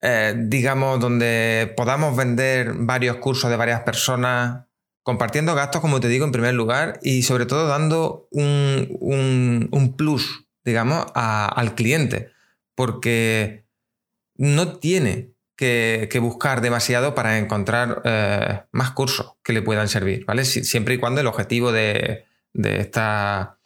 eh, 0.04 0.34
digamos, 0.36 0.98
donde 0.98 1.72
podamos 1.76 2.16
vender 2.16 2.72
varios 2.74 3.18
cursos 3.18 3.48
de 3.48 3.56
varias 3.56 3.82
personas, 3.82 4.64
compartiendo 5.04 5.54
gastos, 5.54 5.80
como 5.80 6.00
te 6.00 6.08
digo, 6.08 6.24
en 6.24 6.32
primer 6.32 6.54
lugar, 6.54 6.98
y 7.02 7.22
sobre 7.22 7.46
todo 7.46 7.68
dando 7.68 8.26
un, 8.32 9.94
plus, 9.96 10.44
digamos, 10.64 11.06
al 11.14 11.76
cliente, 11.76 12.32
porque 12.74 13.64
no 14.34 14.78
tiene 14.78 15.31
que, 15.56 16.18
buscar 16.20 16.60
demasiado 16.60 17.14
para 17.14 17.38
encontrar 17.38 18.02
eh, 18.04 18.62
más 18.72 18.90
cursos 18.92 19.34
que 19.42 19.52
le 19.52 19.62
puedan 19.62 19.88
servir, 19.88 20.24
¿vale? 20.24 20.44
siempre 20.44 20.94
y 20.94 20.98
cuando 20.98 21.20
el 21.20 21.26
objetivo 21.26 21.72
de, 21.72 22.26
esta 22.54 23.58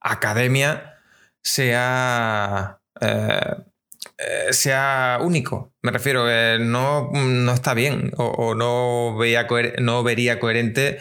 academia 0.00 0.94
sea 1.42 2.80
eh, 3.00 3.56
eh, 4.16 4.52
sea 4.52 5.18
único. 5.20 5.72
Me 5.82 5.90
refiero, 5.90 6.24
no, 6.58 7.10
no 7.12 7.52
está 7.52 7.74
bien 7.74 8.12
o, 8.16 8.54
no, 8.54 9.16
veía 9.16 9.46
no 9.78 10.02
vería 10.02 10.40
coherente 10.40 10.98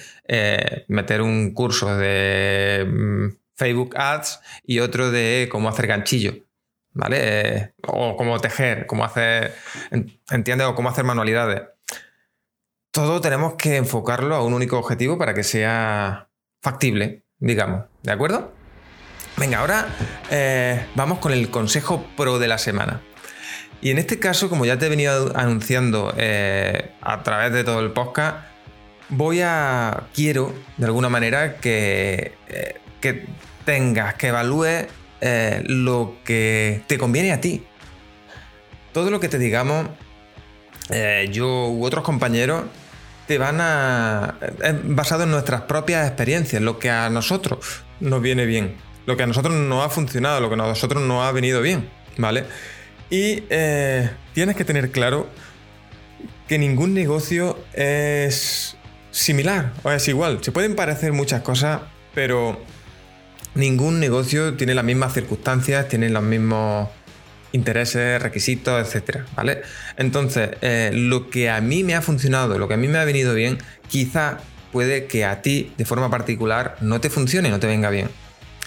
meter 0.87 1.21
un 1.21 1.53
curso 1.53 1.95
de 1.97 2.85
mm, 2.87 3.27
Facebook 3.55 3.95
Ads 3.97 4.39
y 4.63 4.79
otro 4.79 5.11
de 5.11 5.47
cómo 5.51 5.69
hacer 5.69 5.87
ganchillo. 5.87 6.46
¿Vale? 6.97 7.17
Eh, 7.21 7.73
o 7.87 8.17
cómo 8.17 8.39
tejer, 8.39 8.87
cómo 8.87 9.05
hacer, 9.05 9.53
entiendes, 10.31 10.67
o 10.67 10.73
cómo 10.73 10.89
hacer 10.89 11.03
manualidades. 11.03 11.61
Todo 12.91 13.21
tenemos 13.21 13.53
que 13.53 13.77
enfocarlo 13.77 14.33
a 14.35 14.43
un 14.43 14.53
único 14.53 14.79
objetivo 14.79 15.17
para 15.17 15.33
que 15.35 15.43
sea 15.43 16.29
factible, 16.61 17.23
digamos. 17.37 17.85
¿De 18.01 18.11
acuerdo? 18.11 18.51
Venga, 19.37 19.59
ahora 19.59 19.87
vamos 20.95 21.19
con 21.19 21.31
el 21.33 21.51
consejo 21.51 22.03
pro 22.15 22.39
de 22.39 22.47
la 22.47 22.57
semana. 22.57 23.01
Y 23.81 23.91
en 23.91 23.99
este 23.99 24.19
caso, 24.19 24.49
como 24.49 24.65
ya 24.65 24.79
te 24.79 24.87
he 24.87 24.89
venido 24.89 25.31
anunciando 25.35 26.13
eh, 26.17 26.91
a 27.01 27.21
través 27.21 27.53
de 27.53 27.63
todo 27.63 27.79
el 27.79 27.91
podcast, 27.91 28.47
voy 29.09 29.41
a. 29.41 30.07
Quiero, 30.15 30.53
de 30.77 30.85
alguna 30.85 31.09
manera, 31.09 31.57
que, 31.57 32.33
eh, 32.47 32.75
que 32.99 33.27
tengas, 33.65 34.15
que 34.15 34.27
evalúes 34.27 34.87
eh, 35.21 35.63
lo 35.65 36.15
que 36.23 36.81
te 36.87 36.97
conviene 36.97 37.31
a 37.31 37.41
ti. 37.41 37.63
Todo 38.93 39.11
lo 39.11 39.19
que 39.19 39.29
te 39.29 39.37
digamos, 39.37 39.87
yo 41.31 41.69
u 41.69 41.85
otros 41.85 42.03
compañeros, 42.03 42.63
te 43.27 43.37
van 43.37 43.59
a. 43.59 44.35
basado 44.85 45.23
en 45.23 45.31
nuestras 45.31 45.61
propias 45.63 46.07
experiencias, 46.07 46.61
lo 46.61 46.79
que 46.79 46.89
a 46.89 47.09
nosotros 47.09 47.83
nos 47.99 48.21
viene 48.21 48.45
bien, 48.45 48.75
lo 49.05 49.17
que 49.17 49.23
a 49.23 49.27
nosotros 49.27 49.53
no 49.53 49.83
ha 49.83 49.89
funcionado, 49.89 50.41
lo 50.41 50.49
que 50.49 50.55
a 50.55 50.57
nosotros 50.57 51.03
no 51.03 51.23
ha 51.23 51.31
venido 51.31 51.61
bien, 51.61 51.89
¿vale? 52.17 52.45
Y 53.09 53.43
eh, 53.49 54.09
tienes 54.33 54.55
que 54.55 54.65
tener 54.65 54.91
claro 54.91 55.27
que 56.47 56.57
ningún 56.57 56.93
negocio 56.93 57.59
es 57.73 58.77
similar 59.11 59.73
o 59.83 59.91
es 59.91 60.07
igual. 60.07 60.43
Se 60.43 60.51
pueden 60.51 60.75
parecer 60.75 61.13
muchas 61.13 61.41
cosas, 61.41 61.81
pero 62.13 62.59
ningún 63.57 63.99
negocio 63.99 64.53
tiene 64.55 64.73
las 64.73 64.85
mismas 64.85 65.13
circunstancias, 65.13 65.87
tiene 65.87 66.09
los 66.09 66.23
mismos 66.23 66.89
intereses, 67.51 68.21
requisitos, 68.21 68.85
etcétera, 68.85 69.25
¿vale? 69.35 69.61
Entonces, 69.97 70.51
eh, 70.61 70.91
lo 70.93 71.29
que 71.29 71.49
a 71.49 71.61
mí 71.61 71.83
me 71.83 71.95
ha 71.95 72.01
funcionado, 72.01 72.57
lo 72.59 72.67
que 72.67 72.75
a 72.75 72.77
mí 72.77 72.87
me 72.87 72.97
ha 72.97 73.05
venido 73.05 73.33
bien, 73.33 73.57
quizá 73.87 74.39
puede 74.71 75.07
que 75.07 75.25
a 75.25 75.41
ti, 75.41 75.73
de 75.77 75.85
forma 75.85 76.09
particular, 76.09 76.77
no 76.81 77.01
te 77.01 77.09
funcione, 77.09 77.49
no 77.49 77.59
te 77.59 77.67
venga 77.67 77.89
bien. 77.89 78.09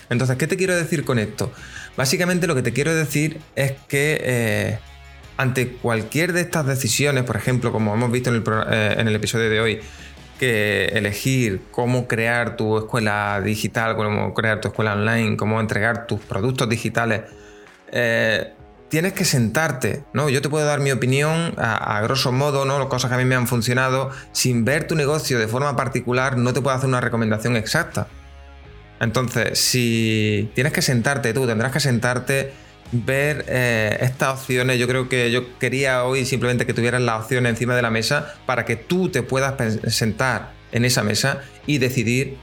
Entonces, 0.09 0.37
¿qué 0.37 0.47
te 0.47 0.57
quiero 0.57 0.75
decir 0.75 1.05
con 1.05 1.19
esto? 1.19 1.53
Básicamente 1.97 2.47
lo 2.47 2.55
que 2.55 2.63
te 2.63 2.73
quiero 2.73 2.95
decir 2.95 3.41
es 3.55 3.73
que 3.89 4.21
eh, 4.23 4.79
ante 5.37 5.69
cualquier 5.69 6.33
de 6.33 6.41
estas 6.41 6.67
decisiones, 6.67 7.25
por 7.25 7.37
ejemplo, 7.37 7.73
como 7.73 7.95
hemos 7.95 8.11
visto 8.11 8.31
eh, 8.31 8.95
en 8.99 9.09
el, 9.09 9.15
episodio 9.15 9.49
de 9.49 9.61
hoy, 9.61 9.81
que 10.41 10.87
elegir 10.95 11.61
cómo 11.71 12.09
crear 12.09 12.57
tu 12.57 12.79
escuela 12.79 13.43
digital, 13.45 13.95
cómo 13.95 14.33
crear 14.33 14.59
tu 14.59 14.69
escuela 14.69 14.95
online, 14.95 15.37
cómo 15.37 15.61
entregar 15.61 16.07
tus 16.07 16.21
productos 16.21 16.67
digitales, 16.67 17.25
eh, 17.93 18.55
tienes 18.89 19.13
que 19.13 19.27
sentarte, 19.27 20.03
¿no? 20.15 20.31
Yo 20.31 20.41
te 20.41 20.49
puedo 20.49 20.65
dar 20.65 20.81
mi 20.81 20.93
opinión 20.93 21.53
a, 21.59 22.01
grosso 22.01 22.33
modo, 22.33 22.65
¿no? 22.65 22.79
Las 22.79 22.89
cosas 22.89 23.11
que 23.11 23.17
a 23.17 23.19
mí 23.19 23.27
me 23.27 23.35
han 23.35 23.47
funcionado, 23.47 24.13
sin 24.33 24.65
ver 24.65 24.87
tu 24.87 24.95
negocio 24.95 25.39
de 25.39 25.47
forma 25.47 25.77
particular, 25.77 26.39
no 26.39 26.55
te 26.55 26.63
puedo 26.63 26.75
hacer 26.75 26.89
una 26.89 27.03
recomendación 27.03 27.55
exacta. 27.57 28.07
Entonces, 28.99 29.59
si 29.59 30.51
tienes 30.55 30.73
que 30.73 30.81
sentarte 30.81 31.35
tú, 31.35 31.47
tendrás 31.47 31.71
que 31.71 31.81
sentarte, 31.81 32.55
ver 32.93 33.45
eh, 33.49 33.99
estas 34.01 34.41
opciones. 34.41 34.79
Yo 34.79 34.87
creo 34.89 35.09
que 35.09 35.31
yo 35.31 35.59
quería 35.59 36.05
hoy 36.05 36.25
simplemente 36.25 36.67
que 36.67 36.75
tuvieras 36.75 37.01
la 37.01 37.17
opción 37.17 37.47
encima 37.47 37.77
de 37.77 37.83
la 37.83 37.91
mesa 37.91 38.35
para 38.47 38.65
que 38.65 38.77
tú 38.77 39.09
te 39.09 39.23
puedas 39.23 39.55
sentar 39.89 40.53
en 40.73 40.85
esa 40.85 41.03
mesa 41.03 41.41
y 41.67 41.79
decidir 41.79 42.37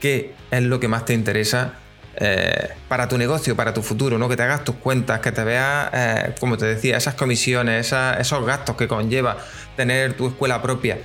qué 0.00 0.34
es 0.50 0.62
lo 0.62 0.80
que 0.80 0.88
más 0.88 1.04
te 1.04 1.14
interesa 1.14 1.74
eh, 2.16 2.68
para 2.88 3.08
tu 3.08 3.16
negocio, 3.16 3.54
para 3.56 3.72
tu 3.72 3.82
futuro, 3.82 4.18
¿no? 4.18 4.28
Que 4.28 4.36
te 4.36 4.42
hagas 4.42 4.64
tus 4.64 4.76
cuentas, 4.76 5.20
que 5.20 5.32
te 5.32 5.44
veas, 5.44 5.90
eh, 5.92 6.34
como 6.40 6.56
te 6.56 6.66
decía, 6.66 6.96
esas 6.96 7.14
comisiones, 7.14 7.92
esos 8.18 8.44
gastos 8.44 8.76
que 8.76 8.88
conlleva 8.88 9.38
tener 9.76 10.14
tu 10.14 10.28
escuela 10.28 10.60
propia, 10.60 10.98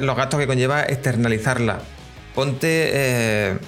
los 0.00 0.16
gastos 0.16 0.40
que 0.40 0.46
conlleva 0.46 0.82
externalizarla. 0.82 1.80
Ponte 2.34 3.58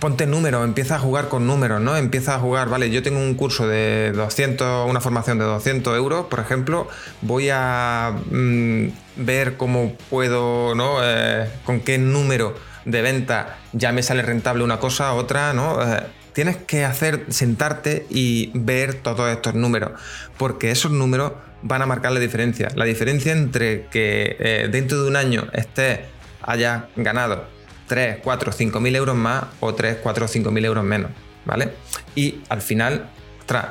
ponte 0.00 0.26
números, 0.26 0.64
empieza 0.64 0.96
a 0.96 0.98
jugar 0.98 1.28
con 1.28 1.46
números, 1.46 1.80
¿no? 1.80 1.96
Empieza 1.96 2.34
a 2.34 2.38
jugar, 2.38 2.68
vale, 2.68 2.90
yo 2.90 3.02
tengo 3.02 3.20
un 3.20 3.34
curso 3.34 3.66
de 3.66 4.12
200, 4.12 4.88
una 4.88 5.00
formación 5.00 5.38
de 5.38 5.44
200 5.44 5.96
euros, 5.96 6.26
por 6.26 6.40
ejemplo, 6.40 6.88
voy 7.22 7.48
a 7.50 8.14
mm, 8.30 8.86
ver 9.16 9.56
cómo 9.56 9.94
puedo, 10.10 10.74
¿no? 10.74 10.98
Eh, 11.02 11.48
con 11.64 11.80
qué 11.80 11.98
número 11.98 12.54
de 12.84 13.02
venta 13.02 13.58
ya 13.72 13.92
me 13.92 14.02
sale 14.02 14.22
rentable 14.22 14.62
una 14.62 14.78
cosa, 14.78 15.14
otra, 15.14 15.54
¿no? 15.54 15.80
Eh, 15.82 16.02
tienes 16.32 16.56
que 16.56 16.84
hacer, 16.84 17.24
sentarte 17.30 18.06
y 18.10 18.50
ver 18.54 18.94
todos 18.94 19.30
estos 19.30 19.54
números, 19.54 19.92
porque 20.36 20.70
esos 20.70 20.92
números 20.92 21.32
van 21.62 21.80
a 21.80 21.86
marcar 21.86 22.12
la 22.12 22.20
diferencia. 22.20 22.68
La 22.74 22.84
diferencia 22.84 23.32
entre 23.32 23.86
que 23.86 24.68
dentro 24.70 25.02
de 25.02 25.08
un 25.08 25.16
año 25.16 25.46
estés, 25.54 26.00
haya 26.42 26.88
ganado 26.96 27.53
3, 27.86 28.18
4, 28.22 28.52
5 28.52 28.80
mil 28.80 28.96
euros 28.96 29.16
más 29.16 29.44
o 29.60 29.74
3, 29.74 29.98
4, 30.02 30.28
5 30.28 30.50
mil 30.50 30.64
euros 30.64 30.84
menos, 30.84 31.10
¿vale? 31.44 31.72
Y 32.14 32.40
al 32.48 32.62
final, 32.62 33.10
ostras, 33.40 33.66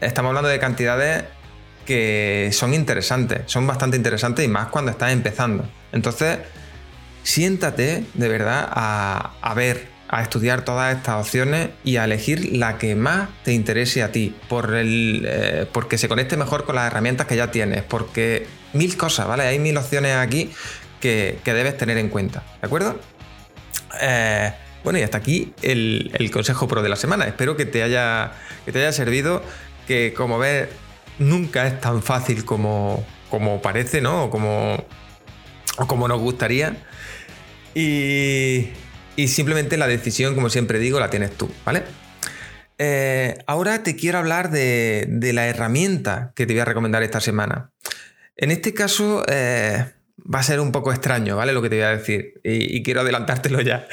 estamos 0.00 0.30
hablando 0.30 0.48
de 0.48 0.58
cantidades 0.58 1.24
que 1.84 2.50
son 2.52 2.74
interesantes, 2.74 3.42
son 3.46 3.66
bastante 3.66 3.96
interesantes 3.96 4.44
y 4.44 4.48
más 4.48 4.68
cuando 4.68 4.90
estás 4.90 5.12
empezando. 5.12 5.68
Entonces, 5.92 6.38
siéntate 7.22 8.04
de 8.14 8.28
verdad 8.28 8.68
a, 8.70 9.54
ver, 9.54 9.88
a 10.08 10.22
estudiar 10.22 10.64
todas 10.64 10.96
estas 10.96 11.20
opciones 11.20 11.70
y 11.84 11.96
a 11.96 12.04
elegir 12.04 12.56
la 12.56 12.78
que 12.78 12.94
más 12.94 13.28
te 13.42 13.52
interese 13.52 14.02
a 14.02 14.12
ti, 14.12 14.34
por 14.48 14.74
el, 14.74 15.26
eh, 15.26 15.66
porque 15.72 15.98
se 15.98 16.08
conecte 16.08 16.36
mejor 16.36 16.64
con 16.64 16.76
las 16.76 16.86
herramientas 16.86 17.26
que 17.26 17.36
ya 17.36 17.50
tienes, 17.50 17.82
porque 17.82 18.46
mil 18.72 18.96
cosas, 18.96 19.26
¿vale? 19.26 19.44
Hay 19.44 19.58
mil 19.58 19.76
opciones 19.76 20.16
aquí 20.16 20.50
que, 21.00 21.38
debes 21.44 21.76
tener 21.76 21.98
en 21.98 22.08
cuenta, 22.08 22.42
¿de 22.60 22.66
acuerdo? 22.66 22.98
Eh, 24.00 24.52
bueno, 24.84 24.98
y 24.98 25.02
hasta 25.02 25.16
aquí 25.16 25.54
el, 25.62 26.30
consejo 26.32 26.68
pro 26.68 26.82
de 26.82 26.90
la 26.90 26.96
semana. 26.96 27.24
Espero 27.26 27.56
que 27.56 27.64
te 27.64 27.82
haya, 27.82 28.32
que 28.66 28.72
te 28.72 28.80
haya 28.80 28.92
servido, 28.92 29.42
que 29.86 30.12
como 30.14 30.38
ves, 30.38 30.68
nunca 31.18 31.66
es 31.66 31.80
tan 31.80 32.02
fácil 32.02 32.44
como, 32.44 33.04
como 33.30 33.62
parece, 33.62 34.02
¿no? 34.02 34.24
O 34.24 34.30
como, 34.30 34.84
como 35.86 36.06
nos 36.06 36.20
gustaría. 36.20 36.76
Y, 37.74 38.68
simplemente 39.26 39.78
la 39.78 39.86
decisión, 39.86 40.34
como 40.34 40.50
siempre 40.50 40.78
digo, 40.78 41.00
la 41.00 41.08
tienes 41.08 41.32
tú, 41.32 41.50
¿vale? 41.64 41.84
Eh, 42.76 43.38
ahora 43.46 43.82
te 43.82 43.96
quiero 43.96 44.18
hablar 44.18 44.50
de, 44.50 45.30
la 45.32 45.46
herramienta 45.46 46.32
que 46.34 46.44
te 46.46 46.52
voy 46.52 46.60
a 46.60 46.66
recomendar 46.66 47.02
esta 47.02 47.20
semana. 47.20 47.70
En 48.36 48.50
este 48.50 48.74
caso 48.74 49.24
eh, 49.28 49.86
va 50.32 50.40
a 50.40 50.42
ser 50.42 50.60
un 50.60 50.72
poco 50.72 50.92
extraño, 50.92 51.36
¿vale? 51.36 51.52
Lo 51.52 51.62
que 51.62 51.70
te 51.70 51.76
voy 51.76 51.84
a 51.84 51.96
decir. 51.96 52.40
Y, 52.42 52.82
quiero 52.82 53.02
adelantártelo 53.02 53.60
ya. 53.60 53.86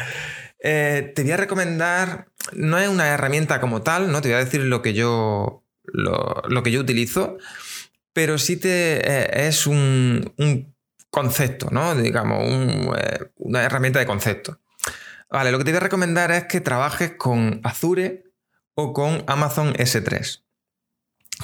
Eh, 0.59 1.11
te 1.15 1.23
voy 1.23 1.31
a 1.31 1.37
recomendar, 1.37 2.27
no 2.53 2.77
es 2.77 2.87
una 2.87 3.07
herramienta 3.07 3.59
como 3.59 3.81
tal, 3.81 4.11
¿no? 4.11 4.21
Te 4.21 4.29
voy 4.29 4.35
a 4.35 4.45
decir 4.45 4.61
lo 4.61 4.81
que 4.81 4.93
yo, 4.93 5.63
lo, 5.83 6.63
que 6.63 6.71
yo 6.71 6.79
utilizo, 6.79 7.37
pero 8.13 8.37
sí 8.37 8.57
te, 8.57 9.47
es 9.47 9.65
un, 9.67 10.33
un 10.37 10.75
concepto, 11.09 11.69
¿no? 11.71 11.95
Digamos, 11.95 12.43
eh, 12.97 13.31
una 13.37 13.63
herramienta 13.63 13.99
de 13.99 14.05
concepto. 14.05 14.59
Vale, 15.29 15.51
lo 15.51 15.57
que 15.57 15.63
te 15.63 15.71
voy 15.71 15.77
a 15.77 15.81
recomendar 15.81 16.31
es 16.31 16.45
que 16.45 16.61
trabajes 16.61 17.13
con 17.17 17.61
Azure 17.63 18.25
o 18.75 18.93
con 18.93 19.23
Amazon 19.27 19.73
S3. 19.73 20.41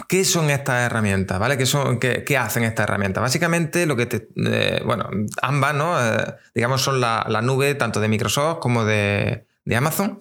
¿Qué 0.07 0.25
son 0.25 0.49
estas 0.49 0.85
herramientas? 0.85 1.39
¿Vale? 1.39 1.57
¿Qué, 1.57 1.65
son, 1.65 1.99
qué, 1.99 2.37
hacen 2.37 2.63
estas 2.63 2.83
herramientas? 2.83 3.21
Básicamente 3.21 3.85
lo 3.85 3.95
que 3.95 4.05
te. 4.05 4.29
Eh, 4.35 4.81
bueno, 4.85 5.09
ambas, 5.41 5.75
¿no? 5.75 5.99
Eh, 5.99 6.35
digamos, 6.53 6.81
son 6.81 6.99
la, 7.01 7.25
nube 7.43 7.75
tanto 7.75 7.99
de 7.99 8.07
Microsoft 8.07 8.59
como 8.59 8.85
de, 8.85 9.47
Amazon. 9.75 10.17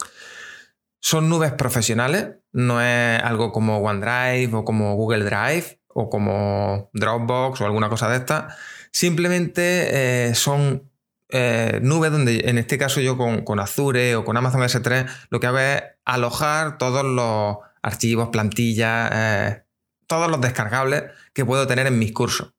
Son 1.01 1.29
nubes 1.29 1.53
profesionales, 1.53 2.37
no 2.53 2.81
es 2.81 3.23
algo 3.23 3.53
como 3.53 3.79
OneDrive 3.79 4.55
o 4.55 4.65
como 4.65 4.95
Google 4.97 5.25
Drive 5.25 5.81
o 5.89 6.11
como 6.11 6.91
Dropbox 6.93 7.61
o 7.61 7.65
alguna 7.65 7.89
cosa 7.89 8.09
de 8.09 8.17
estas 8.17 8.55
Simplemente 8.97 10.29
eh, 10.31 10.35
son 10.35 10.91
eh, 11.29 11.81
nubes 11.83 12.11
donde, 12.11 12.49
en 12.49 12.57
este 12.57 12.79
caso 12.79 13.03
yo 13.03 13.19
con, 13.19 13.61
Azure 13.61 14.17
o 14.17 14.25
con 14.25 14.39
Amazon 14.39 14.63
S3, 14.63 15.07
lo 15.29 15.39
que 15.39 15.47
hago 15.47 15.59
es 15.59 15.83
alojar 16.07 16.79
todos 16.79 17.05
los 17.05 17.59
archivos, 17.83 18.31
plantillas, 18.31 19.65
todos 20.07 20.31
los 20.31 20.41
descargables 20.41 21.05
que 21.33 21.45
puedo 21.45 21.67
tener 21.67 21.87
en 21.87 21.99
mis 21.99 22.13
cursos. 22.13 22.55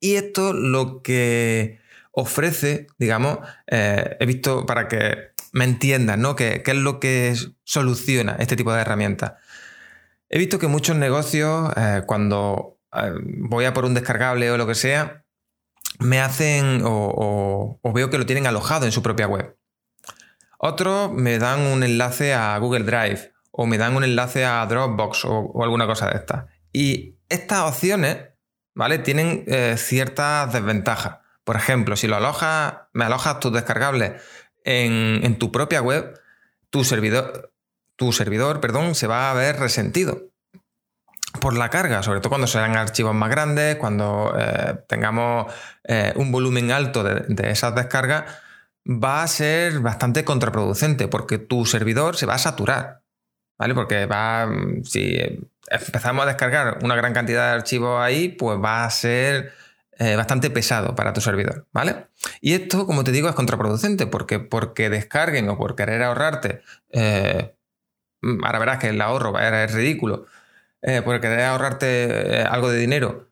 Y 0.00 0.14
esto 0.14 0.52
lo 0.52 1.02
que 1.02 1.80
ofrece, 2.10 2.86
digamos, 2.98 3.38
he 3.66 4.26
visto 4.26 4.66
para 4.66 4.88
que 4.88 5.32
me 5.52 5.64
entiendan, 5.64 6.20
¿no? 6.20 6.34
¿Qué, 6.34 6.62
es 6.64 6.76
lo 6.76 6.98
que 6.98 7.34
soluciona 7.64 8.36
este 8.38 8.56
tipo 8.56 8.72
de 8.72 8.80
herramientas? 8.80 9.34
He 10.28 10.38
visto 10.38 10.58
que 10.58 10.66
muchos 10.66 10.96
negocios, 10.96 11.72
cuando 12.06 12.78
voy 13.24 13.64
a 13.64 13.72
por 13.72 13.84
un 13.84 13.94
descargable 13.94 14.50
o 14.50 14.56
lo 14.56 14.66
que 14.66 14.74
sea, 14.74 15.24
me 15.98 16.20
hacen 16.20 16.82
o, 16.84 17.80
veo 17.94 18.10
que 18.10 18.18
lo 18.18 18.26
tienen 18.26 18.46
alojado 18.46 18.86
en 18.86 18.92
su 18.92 19.02
propia 19.02 19.26
web. 19.26 19.56
Otros 20.58 21.12
me 21.12 21.38
dan 21.38 21.60
un 21.60 21.82
enlace 21.82 22.34
a 22.34 22.56
Google 22.58 22.84
Drive 22.84 23.31
o 23.52 23.66
me 23.66 23.78
dan 23.78 23.94
un 23.94 24.02
enlace 24.02 24.44
a 24.44 24.66
Dropbox 24.66 25.24
o, 25.26 25.62
alguna 25.62 25.86
cosa 25.86 26.08
de 26.10 26.16
estas. 26.16 26.46
Y 26.72 27.18
estas 27.28 27.60
opciones, 27.60 28.18
¿vale? 28.74 28.98
Tienen 28.98 29.44
eh, 29.46 29.76
ciertas 29.78 30.52
desventajas. 30.52 31.18
Por 31.44 31.56
ejemplo, 31.56 31.96
si 31.96 32.08
lo 32.08 32.16
alojas, 32.16 32.74
me 32.92 33.04
alojas 33.04 33.40
tus 33.40 33.52
descargables 33.52 34.22
en, 34.64 35.38
tu 35.38 35.52
propia 35.52 35.82
web, 35.82 36.20
tu 36.70 36.84
servidor, 36.84 37.52
tu 37.96 38.12
servidor 38.12 38.60
perdón, 38.60 38.94
se 38.94 39.06
va 39.06 39.30
a 39.30 39.34
ver 39.34 39.58
resentido 39.58 40.30
por 41.40 41.56
la 41.56 41.70
carga, 41.70 42.02
sobre 42.02 42.20
todo 42.20 42.28
cuando 42.30 42.46
sean 42.46 42.76
archivos 42.76 43.14
más 43.14 43.30
grandes, 43.30 43.76
cuando 43.76 44.34
eh, 44.38 44.78
tengamos 44.86 45.52
eh, 45.84 46.12
un 46.16 46.30
volumen 46.30 46.70
alto 46.70 47.02
de, 47.02 47.50
esas 47.50 47.74
descargas, 47.74 48.24
va 48.86 49.22
a 49.22 49.26
ser 49.26 49.80
bastante 49.80 50.24
contraproducente 50.24 51.08
porque 51.08 51.38
tu 51.38 51.64
servidor 51.64 52.16
se 52.16 52.26
va 52.26 52.34
a 52.34 52.38
saturar. 52.38 53.01
¿Vale? 53.62 53.74
Porque 53.74 54.06
va, 54.06 54.48
si 54.82 55.16
empezamos 55.68 56.24
a 56.24 56.26
descargar 56.26 56.78
una 56.82 56.96
gran 56.96 57.12
cantidad 57.12 57.50
de 57.50 57.54
archivos 57.54 58.02
ahí, 58.02 58.28
pues 58.28 58.58
va 58.58 58.84
a 58.84 58.90
ser 58.90 59.52
eh, 59.98 60.16
bastante 60.16 60.50
pesado 60.50 60.96
para 60.96 61.12
tu 61.12 61.20
servidor, 61.20 61.68
¿vale? 61.72 62.08
Y 62.40 62.54
esto, 62.54 62.86
como 62.86 63.04
te 63.04 63.12
digo, 63.12 63.28
es 63.28 63.36
contraproducente 63.36 64.08
porque 64.08 64.40
porque 64.40 64.90
descarguen 64.90 65.48
o 65.48 65.56
por 65.56 65.76
querer 65.76 66.02
ahorrarte, 66.02 66.62
ahora 68.42 68.58
verás 68.58 68.78
que 68.78 68.88
el 68.88 69.00
ahorro 69.00 69.32
ser 69.38 69.72
ridículo, 69.72 70.26
eh, 70.82 71.02
porque 71.04 71.28
debes 71.28 71.44
ahorrarte 71.44 72.40
eh, 72.40 72.42
algo 72.42 72.68
de 72.68 72.78
dinero 72.78 73.28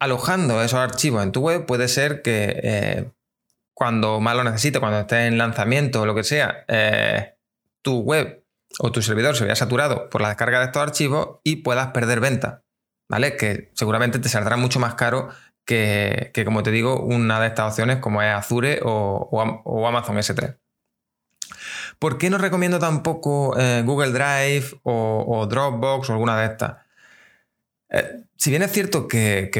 alojando 0.00 0.60
esos 0.60 0.80
archivos 0.80 1.22
en 1.22 1.30
tu 1.30 1.42
web, 1.42 1.64
puede 1.64 1.86
ser 1.86 2.22
que 2.22 2.58
eh, 2.64 3.10
cuando 3.72 4.18
más 4.18 4.34
lo 4.34 4.42
necesites, 4.42 4.80
cuando 4.80 4.98
estés 4.98 5.28
en 5.28 5.38
lanzamiento 5.38 6.02
o 6.02 6.06
lo 6.06 6.16
que 6.16 6.24
sea, 6.24 6.64
tu 7.82 8.00
web 8.00 8.39
o 8.78 8.92
tu 8.92 9.02
servidor 9.02 9.36
se 9.36 9.44
vea 9.44 9.56
saturado 9.56 10.08
por 10.10 10.20
la 10.20 10.28
descarga 10.28 10.60
de 10.60 10.66
estos 10.66 10.82
archivos 10.82 11.40
y 11.44 11.56
puedas 11.56 11.88
perder 11.88 12.20
venta, 12.20 12.62
¿vale? 13.08 13.36
Que 13.36 13.70
seguramente 13.74 14.18
te 14.18 14.28
saldrá 14.28 14.56
mucho 14.56 14.78
más 14.78 14.94
caro 14.94 15.28
que, 15.64 16.32
como 16.44 16.62
te 16.62 16.70
digo, 16.70 17.00
una 17.00 17.40
de 17.40 17.48
estas 17.48 17.70
opciones 17.72 17.98
como 17.98 18.22
es 18.22 18.34
Azure 18.34 18.80
o 18.82 19.86
Amazon 19.86 20.16
S3. 20.16 20.56
¿Por 22.00 22.16
qué 22.16 22.30
no 22.30 22.38
recomiendo 22.38 22.78
tampoco 22.78 23.58
eh, 23.58 23.82
Google 23.84 24.12
Drive 24.12 24.80
o, 24.84 25.46
Dropbox 25.48 26.08
o 26.08 26.12
alguna 26.14 26.40
de 26.40 26.46
estas? 26.46 26.76
Eh, 27.90 28.22
si 28.36 28.48
bien 28.48 28.62
es 28.62 28.72
cierto 28.72 29.06
que, 29.06 29.50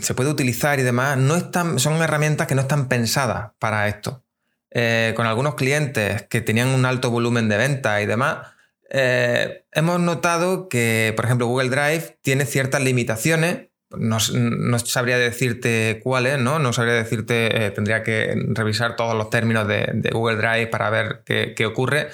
se 0.00 0.14
puede 0.14 0.30
utilizar 0.30 0.78
y 0.78 0.84
demás, 0.84 1.16
no 1.18 1.36
están, 1.36 1.80
son 1.80 2.00
herramientas 2.00 2.46
que 2.46 2.54
no 2.54 2.62
están 2.62 2.88
pensadas 2.88 3.50
para 3.58 3.88
esto. 3.88 4.22
Eh, 4.70 5.12
con 5.16 5.26
algunos 5.26 5.56
clientes 5.56 6.22
que 6.28 6.40
tenían 6.40 6.68
un 6.68 6.84
alto 6.84 7.10
volumen 7.10 7.48
de 7.48 7.56
venta 7.56 8.00
y 8.00 8.06
demás, 8.06 8.46
hemos 8.90 10.00
notado 10.00 10.68
que, 10.68 11.12
por 11.16 11.24
ejemplo, 11.24 11.46
Google 11.46 11.70
Drive 11.70 12.18
tiene 12.22 12.46
ciertas 12.46 12.82
limitaciones 12.82 13.68
no, 13.90 14.20
sabría 14.20 15.18
decirte 15.18 16.00
cuáles, 16.02 16.38
¿no? 16.38 16.58
No 16.58 16.72
sabría 16.72 16.94
decirte, 16.94 17.66
eh, 17.66 17.70
tendría 17.70 18.02
que 18.02 18.34
revisar 18.48 18.96
todos 18.96 19.14
los 19.16 19.30
términos 19.30 19.66
de, 19.66 20.10
Google 20.12 20.36
Drive 20.36 20.66
para 20.66 20.90
ver 20.90 21.22
qué, 21.24 21.66
ocurre. 21.66 22.08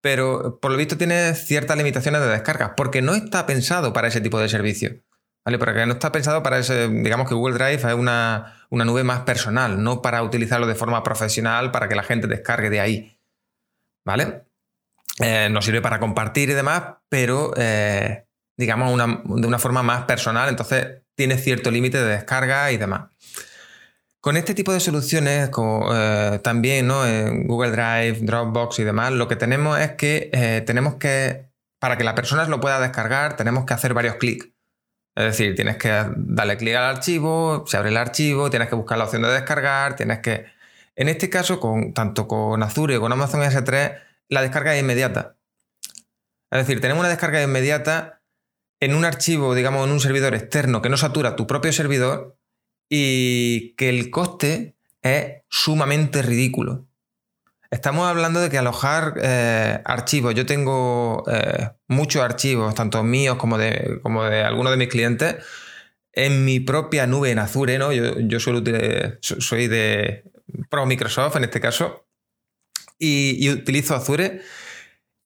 Pero 0.00 0.58
por 0.60 0.70
lo 0.70 0.76
visto 0.76 0.96
tiene 0.96 1.34
ciertas 1.34 1.76
limitaciones 1.76 2.20
de 2.20 2.28
descarga, 2.28 2.74
porque 2.76 3.02
no 3.02 3.14
está 3.14 3.46
pensado 3.46 3.92
para 3.92 4.08
ese 4.08 4.20
tipo 4.20 4.40
de 4.40 4.48
servicio. 4.48 5.02
¿Vale? 5.44 5.58
Porque 5.58 5.86
no 5.86 5.92
está 5.92 6.10
pensado 6.10 6.42
para 6.42 6.58
ese, 6.58 6.88
digamos 6.88 7.28
que 7.28 7.34
Google 7.36 7.54
Drive 7.54 7.88
es 7.88 7.94
una, 7.94 8.66
nube 8.70 9.04
más 9.04 9.20
personal, 9.20 9.82
no 9.82 10.02
para 10.02 10.24
utilizarlo 10.24 10.66
de 10.66 10.74
forma 10.74 11.04
profesional 11.04 11.70
para 11.70 11.88
que 11.88 11.94
la 11.94 12.02
gente 12.02 12.26
descargue 12.26 12.68
de 12.68 12.80
ahí. 12.80 13.20
¿Vale? 14.04 14.42
Eh, 15.20 15.48
nos 15.50 15.64
sirve 15.64 15.80
para 15.80 15.98
compartir 15.98 16.50
y 16.50 16.54
demás, 16.54 16.82
pero 17.08 17.52
eh, 17.56 18.26
digamos, 18.56 18.96
de 18.96 19.46
una 19.46 19.58
forma 19.58 19.82
más 19.82 20.04
personal, 20.04 20.48
entonces 20.48 21.02
tiene 21.14 21.38
cierto 21.38 21.70
límite 21.70 21.98
de 21.98 22.04
descarga 22.04 22.70
y 22.72 22.76
demás. 22.76 23.08
Con 24.26 24.36
este 24.36 24.54
tipo 24.54 24.72
de 24.72 24.80
soluciones, 24.80 25.50
como, 25.50 25.88
eh, 25.94 26.40
también 26.42 26.88
¿no? 26.88 27.06
en 27.06 27.46
Google 27.46 27.70
Drive, 27.70 28.18
Dropbox 28.22 28.80
y 28.80 28.82
demás, 28.82 29.12
lo 29.12 29.28
que 29.28 29.36
tenemos 29.36 29.78
es 29.78 29.92
que 29.92 30.30
eh, 30.32 30.62
tenemos 30.66 30.96
que, 30.96 31.46
para 31.78 31.96
que 31.96 32.02
la 32.02 32.16
persona 32.16 32.44
lo 32.46 32.58
pueda 32.58 32.80
descargar, 32.80 33.36
tenemos 33.36 33.64
que 33.64 33.74
hacer 33.74 33.94
varios 33.94 34.16
clics. 34.16 34.48
Es 35.14 35.24
decir, 35.24 35.54
tienes 35.54 35.76
que 35.76 36.06
darle 36.16 36.56
clic 36.56 36.74
al 36.74 36.96
archivo, 36.96 37.64
se 37.68 37.76
abre 37.76 37.90
el 37.90 37.96
archivo, 37.96 38.50
tienes 38.50 38.68
que 38.68 38.74
buscar 38.74 38.98
la 38.98 39.04
opción 39.04 39.22
de 39.22 39.28
descargar, 39.28 39.94
tienes 39.94 40.18
que... 40.18 40.46
En 40.96 41.08
este 41.08 41.30
caso, 41.30 41.60
con, 41.60 41.94
tanto 41.94 42.26
con 42.26 42.62
Azure 42.64 42.96
como 42.96 43.04
con 43.04 43.12
Amazon 43.12 43.42
S3, 43.42 43.94
la 44.28 44.42
descarga 44.42 44.74
es 44.74 44.82
inmediata. 44.82 45.36
Es 46.50 46.60
decir, 46.60 46.80
tenemos 46.80 47.00
una 47.00 47.08
descarga 47.08 47.42
inmediata 47.42 48.22
en 48.80 48.94
un 48.94 49.04
archivo, 49.04 49.54
digamos, 49.54 49.86
en 49.86 49.92
un 49.92 50.00
servidor 50.00 50.34
externo 50.34 50.82
que 50.82 50.88
no 50.88 50.96
satura 50.96 51.36
tu 51.36 51.46
propio 51.46 51.72
servidor 51.72 52.38
y 52.88 53.74
que 53.76 53.88
el 53.88 54.10
coste 54.10 54.76
es 55.02 55.42
sumamente 55.48 56.22
ridículo. 56.22 56.86
Estamos 57.70 58.06
hablando 58.06 58.40
de 58.40 58.48
que 58.48 58.58
alojar 58.58 59.14
eh, 59.20 59.80
archivos, 59.84 60.34
yo 60.34 60.46
tengo 60.46 61.24
eh, 61.26 61.70
muchos 61.88 62.22
archivos, 62.22 62.74
tanto 62.74 63.02
míos 63.02 63.36
como 63.36 63.58
de, 63.58 63.98
como 64.02 64.24
de 64.24 64.42
algunos 64.42 64.70
de 64.70 64.78
mis 64.78 64.88
clientes, 64.88 65.36
en 66.12 66.44
mi 66.44 66.60
propia 66.60 67.06
nube 67.06 67.32
en 67.32 67.40
Azure, 67.40 67.78
¿no? 67.78 67.92
Yo, 67.92 68.20
yo 68.20 68.40
suelo 68.40 68.62
soy 69.20 69.66
de 69.66 70.24
pro 70.70 70.86
Microsoft 70.86 71.36
en 71.36 71.44
este 71.44 71.60
caso 71.60 72.05
y, 72.98 73.50
utilizo 73.50 73.94
Azure. 73.94 74.42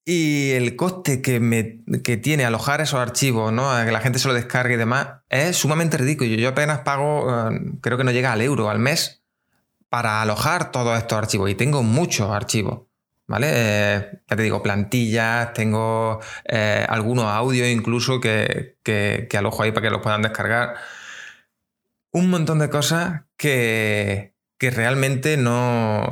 Y 0.05 0.53
el 0.53 0.77
coste 0.77 1.23
que, 1.23 1.41
me, 1.41 1.83
que 2.03 2.17
tiene 2.17 2.45
alojar 2.45 2.81
esos 2.81 2.99
archivos, 2.99 3.53
¿no? 3.53 3.71
Que 3.85 3.93
la 3.93 4.01
gente 4.01 4.19
se 4.19 4.29
lo 4.29 4.35
descargue 4.35 4.75
y 4.75 4.79
demás, 4.79 5.09
es 5.29 5.57
sumamente 5.57 5.99
ridículo. 5.99 6.31
Yo 6.31 6.49
apenas 6.49 6.81
pago, 6.81 7.51
eh, 7.51 7.61
creo 7.81 7.99
que 7.99 8.05
no 8.05 8.11
llega 8.11 8.33
al 8.33 8.41
euro 8.41 8.71
al 8.71 8.79
mes 8.79 9.23
para 9.89 10.23
alojar 10.23 10.73
todos 10.73 10.99
estos 10.99 11.19
archivos. 11.19 11.51
Y 11.51 11.55
tengo 11.55 11.83
muchos 11.83 12.31
archivos. 12.31 12.83
¿Vale? 13.27 13.47
Eh, 13.53 14.11
ya 14.29 14.37
te 14.37 14.43
digo, 14.43 14.61
plantillas, 14.61 15.53
tengo 15.53 16.19
eh, 16.47 16.85
algunos 16.89 17.27
audios 17.27 17.69
incluso 17.69 18.21
que, 18.21 18.77
alojo 19.39 19.63
ahí 19.63 19.71
para 19.71 19.87
que 19.87 19.91
los 19.91 20.03
puedan 20.03 20.23
descargar. 20.23 20.75
Un 22.11 22.29
montón 22.31 22.59
de 22.59 22.69
cosas 22.71 23.23
que, 23.37 24.35
realmente 24.59 25.37
no 25.37 26.11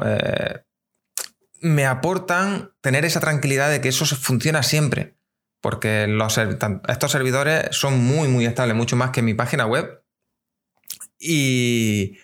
me 1.61 1.87
aportan 1.87 2.73
tener 2.81 3.05
esa 3.05 3.21
tranquilidad 3.21 3.71
de 3.71 3.81
que 3.81 3.89
eso 3.89 4.05
funciona 4.07 4.63
siempre. 4.63 5.17
Porque 5.61 6.07
estos 6.89 7.11
servidores 7.11 7.69
son 7.73 7.99
muy, 7.99 8.29
muy 8.29 8.47
estables, 8.47 8.77
mucho 8.77 8.97
más 8.97 9.11
que 9.11 9.23
mi 9.23 9.35
página 9.35 9.67
web. 9.67 10.03
Y, 11.19 12.19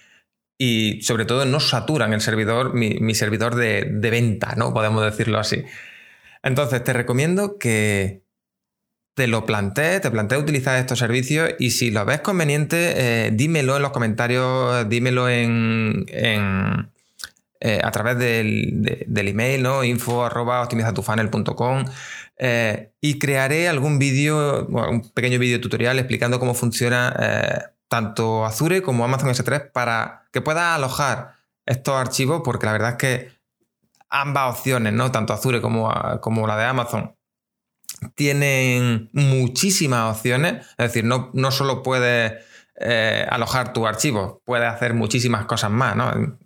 y 0.59 1.03
sobre 1.03 1.25
todo 1.25 1.45
no 1.45 1.61
saturan 1.61 2.13
el 2.13 2.21
servidor, 2.21 2.75
mi, 2.75 3.15
servidor 3.15 3.55
de, 3.57 3.85
venta, 4.11 4.55
¿no? 4.57 4.73
Podemos 4.73 5.05
decirlo 5.05 5.39
así. 5.39 5.65
Entonces 6.43 6.85
te 6.85 6.93
recomiendo 6.93 7.59
que 7.59 8.23
te 9.15 9.27
lo 9.27 9.47
plantees, 9.47 10.01
te 10.01 10.11
plantees 10.11 10.43
utilizar 10.43 10.79
estos 10.79 10.99
servicios 10.99 11.51
y 11.59 11.71
si 11.71 11.91
lo 11.91 12.05
ves 12.05 12.21
conveniente, 12.21 13.27
eh, 13.27 13.31
dímelo 13.33 13.77
en 13.77 13.83
los 13.83 13.93
comentarios, 13.93 14.89
dímelo 14.89 15.29
en, 15.29 16.07
eh, 17.67 17.81
a 17.83 17.91
través 17.91 18.19
del, 18.19 19.07
email, 19.09 19.63
¿no? 19.63 19.85
info 19.85 20.29
eh, 22.37 22.93
y 23.01 23.19
crearé 23.19 23.69
algún 23.71 23.99
vídeo, 23.99 24.67
un 24.67 25.11
pequeño 25.15 25.39
vídeo 25.39 25.63
tutorial 25.63 25.99
explicando 25.99 26.39
cómo 26.39 26.53
funciona 26.53 27.73
tanto 27.89 28.45
Azure 28.45 28.83
como 28.83 29.03
Amazon 29.03 29.31
S3 29.31 29.73
para 29.73 30.27
que 30.31 30.43
puedas 30.43 30.77
alojar 30.77 31.37
estos 31.65 31.95
archivos, 31.95 32.43
porque 32.45 32.67
la 32.67 32.73
verdad 32.73 32.91
es 32.91 32.97
que 32.97 33.33
ambas 34.11 34.59
opciones, 34.59 34.93
¿no? 34.93 35.11
Tanto 35.11 35.33
Azure 35.33 35.63
como, 35.63 35.91
como 36.21 36.47
la 36.47 36.59
de 36.59 36.65
Amazon, 36.67 37.17
tienen 38.15 39.09
muchísimas 39.15 40.19
opciones. 40.19 40.67
Es 40.77 40.89
decir, 40.89 41.05
no, 41.05 41.31
no 41.33 41.51
solo 41.51 41.83
puedes 41.83 42.35
eh, 42.77 43.25
alojar 43.31 43.73
tu 43.73 43.87
archivo, 43.87 44.43
puedes 44.45 44.69
hacer 44.69 44.93
muchísimas 44.93 45.47
cosas 45.47 45.71
más, 45.71 45.97
¿no? 45.97 46.39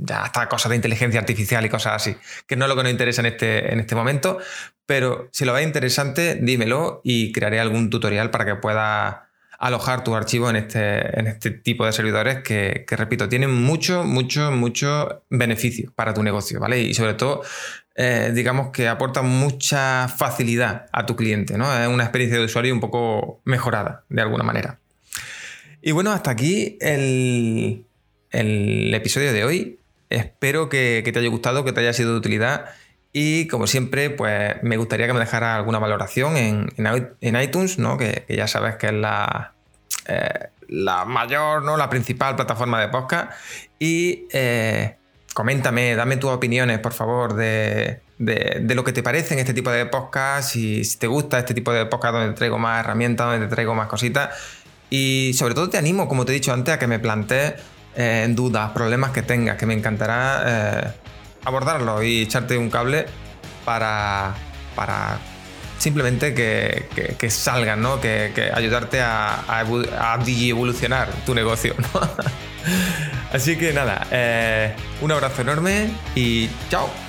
Ya 0.00 0.22
hasta 0.22 0.48
cosas 0.48 0.70
de 0.70 0.76
inteligencia 0.76 1.20
artificial 1.20 1.64
y 1.64 1.68
cosas 1.68 1.94
así, 1.94 2.16
que 2.46 2.56
no 2.56 2.64
es 2.64 2.68
lo 2.68 2.76
que 2.76 2.82
nos 2.82 2.92
interesa 2.92 3.22
en 3.22 3.26
este, 3.26 3.72
en 3.72 3.80
este 3.80 3.94
momento, 3.94 4.38
pero 4.86 5.28
si 5.32 5.44
lo 5.44 5.52
ves 5.52 5.66
interesante, 5.66 6.36
dímelo 6.36 7.00
y 7.04 7.32
crearé 7.32 7.60
algún 7.60 7.90
tutorial 7.90 8.30
para 8.30 8.44
que 8.44 8.54
puedas 8.56 9.16
alojar 9.58 10.04
tu 10.04 10.14
archivo 10.14 10.48
en 10.48 10.56
este, 10.56 11.18
en 11.18 11.26
este 11.26 11.50
tipo 11.50 11.84
de 11.84 11.92
servidores 11.92 12.42
que, 12.42 12.86
repito, 12.88 13.28
tienen 13.28 13.52
mucho, 13.52 14.04
mucho, 14.04 14.52
mucho 14.52 15.24
beneficio 15.28 15.92
para 15.94 16.14
tu 16.14 16.22
negocio, 16.22 16.60
¿vale? 16.60 16.80
Y 16.80 16.94
sobre 16.94 17.14
todo, 17.14 17.42
eh, 17.96 18.30
digamos 18.32 18.70
que 18.70 18.88
aportan 18.88 19.26
mucha 19.26 20.08
facilidad 20.08 20.86
a 20.92 21.06
tu 21.06 21.16
cliente, 21.16 21.58
¿no? 21.58 21.76
Es 21.76 21.88
una 21.88 22.04
experiencia 22.04 22.38
de 22.38 22.44
usuario 22.44 22.72
un 22.72 22.80
poco 22.80 23.40
mejorada, 23.44 24.04
de 24.08 24.22
alguna 24.22 24.44
manera. 24.44 24.78
Y 25.82 25.90
bueno, 25.92 26.12
hasta 26.12 26.30
aquí 26.30 26.78
el, 26.80 27.84
episodio 28.30 29.32
de 29.32 29.44
hoy. 29.44 29.78
Espero 30.10 30.68
que, 30.68 31.08
te 31.12 31.18
haya 31.18 31.28
gustado, 31.28 31.64
que 31.64 31.72
te 31.72 31.80
haya 31.80 31.92
sido 31.92 32.12
de 32.12 32.18
utilidad. 32.18 32.66
Y 33.12 33.46
como 33.48 33.66
siempre, 33.66 34.10
pues 34.10 34.62
me 34.62 34.76
gustaría 34.76 35.06
que 35.06 35.12
me 35.12 35.20
dejara 35.20 35.56
alguna 35.56 35.78
valoración 35.78 36.36
en, 36.36 36.68
en, 36.76 37.36
iTunes, 37.40 37.78
¿no? 37.78 37.96
Que, 37.96 38.24
ya 38.28 38.46
sabes 38.46 38.76
que 38.76 38.88
es 38.88 38.92
la, 38.92 39.54
eh, 40.06 40.48
la 40.68 41.04
mayor, 41.04 41.62
¿no? 41.62 41.76
La 41.76 41.88
principal 41.90 42.36
plataforma 42.36 42.80
de 42.80 42.88
podcast. 42.88 43.32
Y 43.78 44.26
eh, 44.32 44.96
coméntame, 45.34 45.94
dame 45.94 46.16
tus 46.16 46.30
opiniones, 46.30 46.78
por 46.78 46.92
favor, 46.92 47.34
de, 47.34 48.00
de, 48.18 48.74
lo 48.74 48.84
que 48.84 48.92
te 48.92 49.02
parece 49.02 49.34
en 49.34 49.40
este 49.40 49.54
tipo 49.54 49.70
de 49.70 49.86
podcast, 49.86 50.50
si, 50.50 50.84
si 50.84 50.98
te 50.98 51.06
gusta 51.06 51.38
este 51.38 51.54
tipo 51.54 51.72
de 51.72 51.86
podcast 51.86 52.14
donde 52.14 52.30
te 52.30 52.36
traigo 52.36 52.58
más 52.58 52.80
herramientas, 52.80 53.26
donde 53.26 53.46
te 53.46 53.54
traigo 53.54 53.74
más 53.74 53.88
cositas. 53.88 54.30
Y 54.90 55.32
sobre 55.34 55.54
todo 55.54 55.68
te 55.68 55.78
animo, 55.78 56.08
como 56.08 56.24
te 56.24 56.32
he 56.32 56.34
dicho 56.34 56.52
antes, 56.52 56.74
a 56.74 56.78
que 56.78 56.86
me 56.86 56.98
plantees 56.98 57.54
eh, 57.98 58.26
dudas, 58.30 58.70
problemas 58.70 59.10
que 59.10 59.20
tengas, 59.20 59.58
que 59.58 59.66
me 59.66 59.74
encantará 59.74 60.94
abordarlo 61.44 62.02
y 62.02 62.22
echarte 62.22 62.56
un 62.56 62.70
cable 62.70 63.06
para, 63.64 64.34
para 64.74 65.18
simplemente 65.78 66.34
que, 66.34 67.30
salgan, 67.30 67.80
¿no? 67.80 68.00
que, 68.00 68.50
ayudarte 68.54 69.00
a, 69.00 69.44
a, 69.48 70.18
evolucionar 70.26 71.08
tu 71.24 71.34
negocio. 71.34 71.74
Así 73.32 73.56
que 73.56 73.72
nada, 73.72 74.06
eh, 74.10 74.74
un 75.00 75.12
abrazo 75.12 75.42
enorme 75.42 75.90
y 76.14 76.48
chao. 76.70 77.07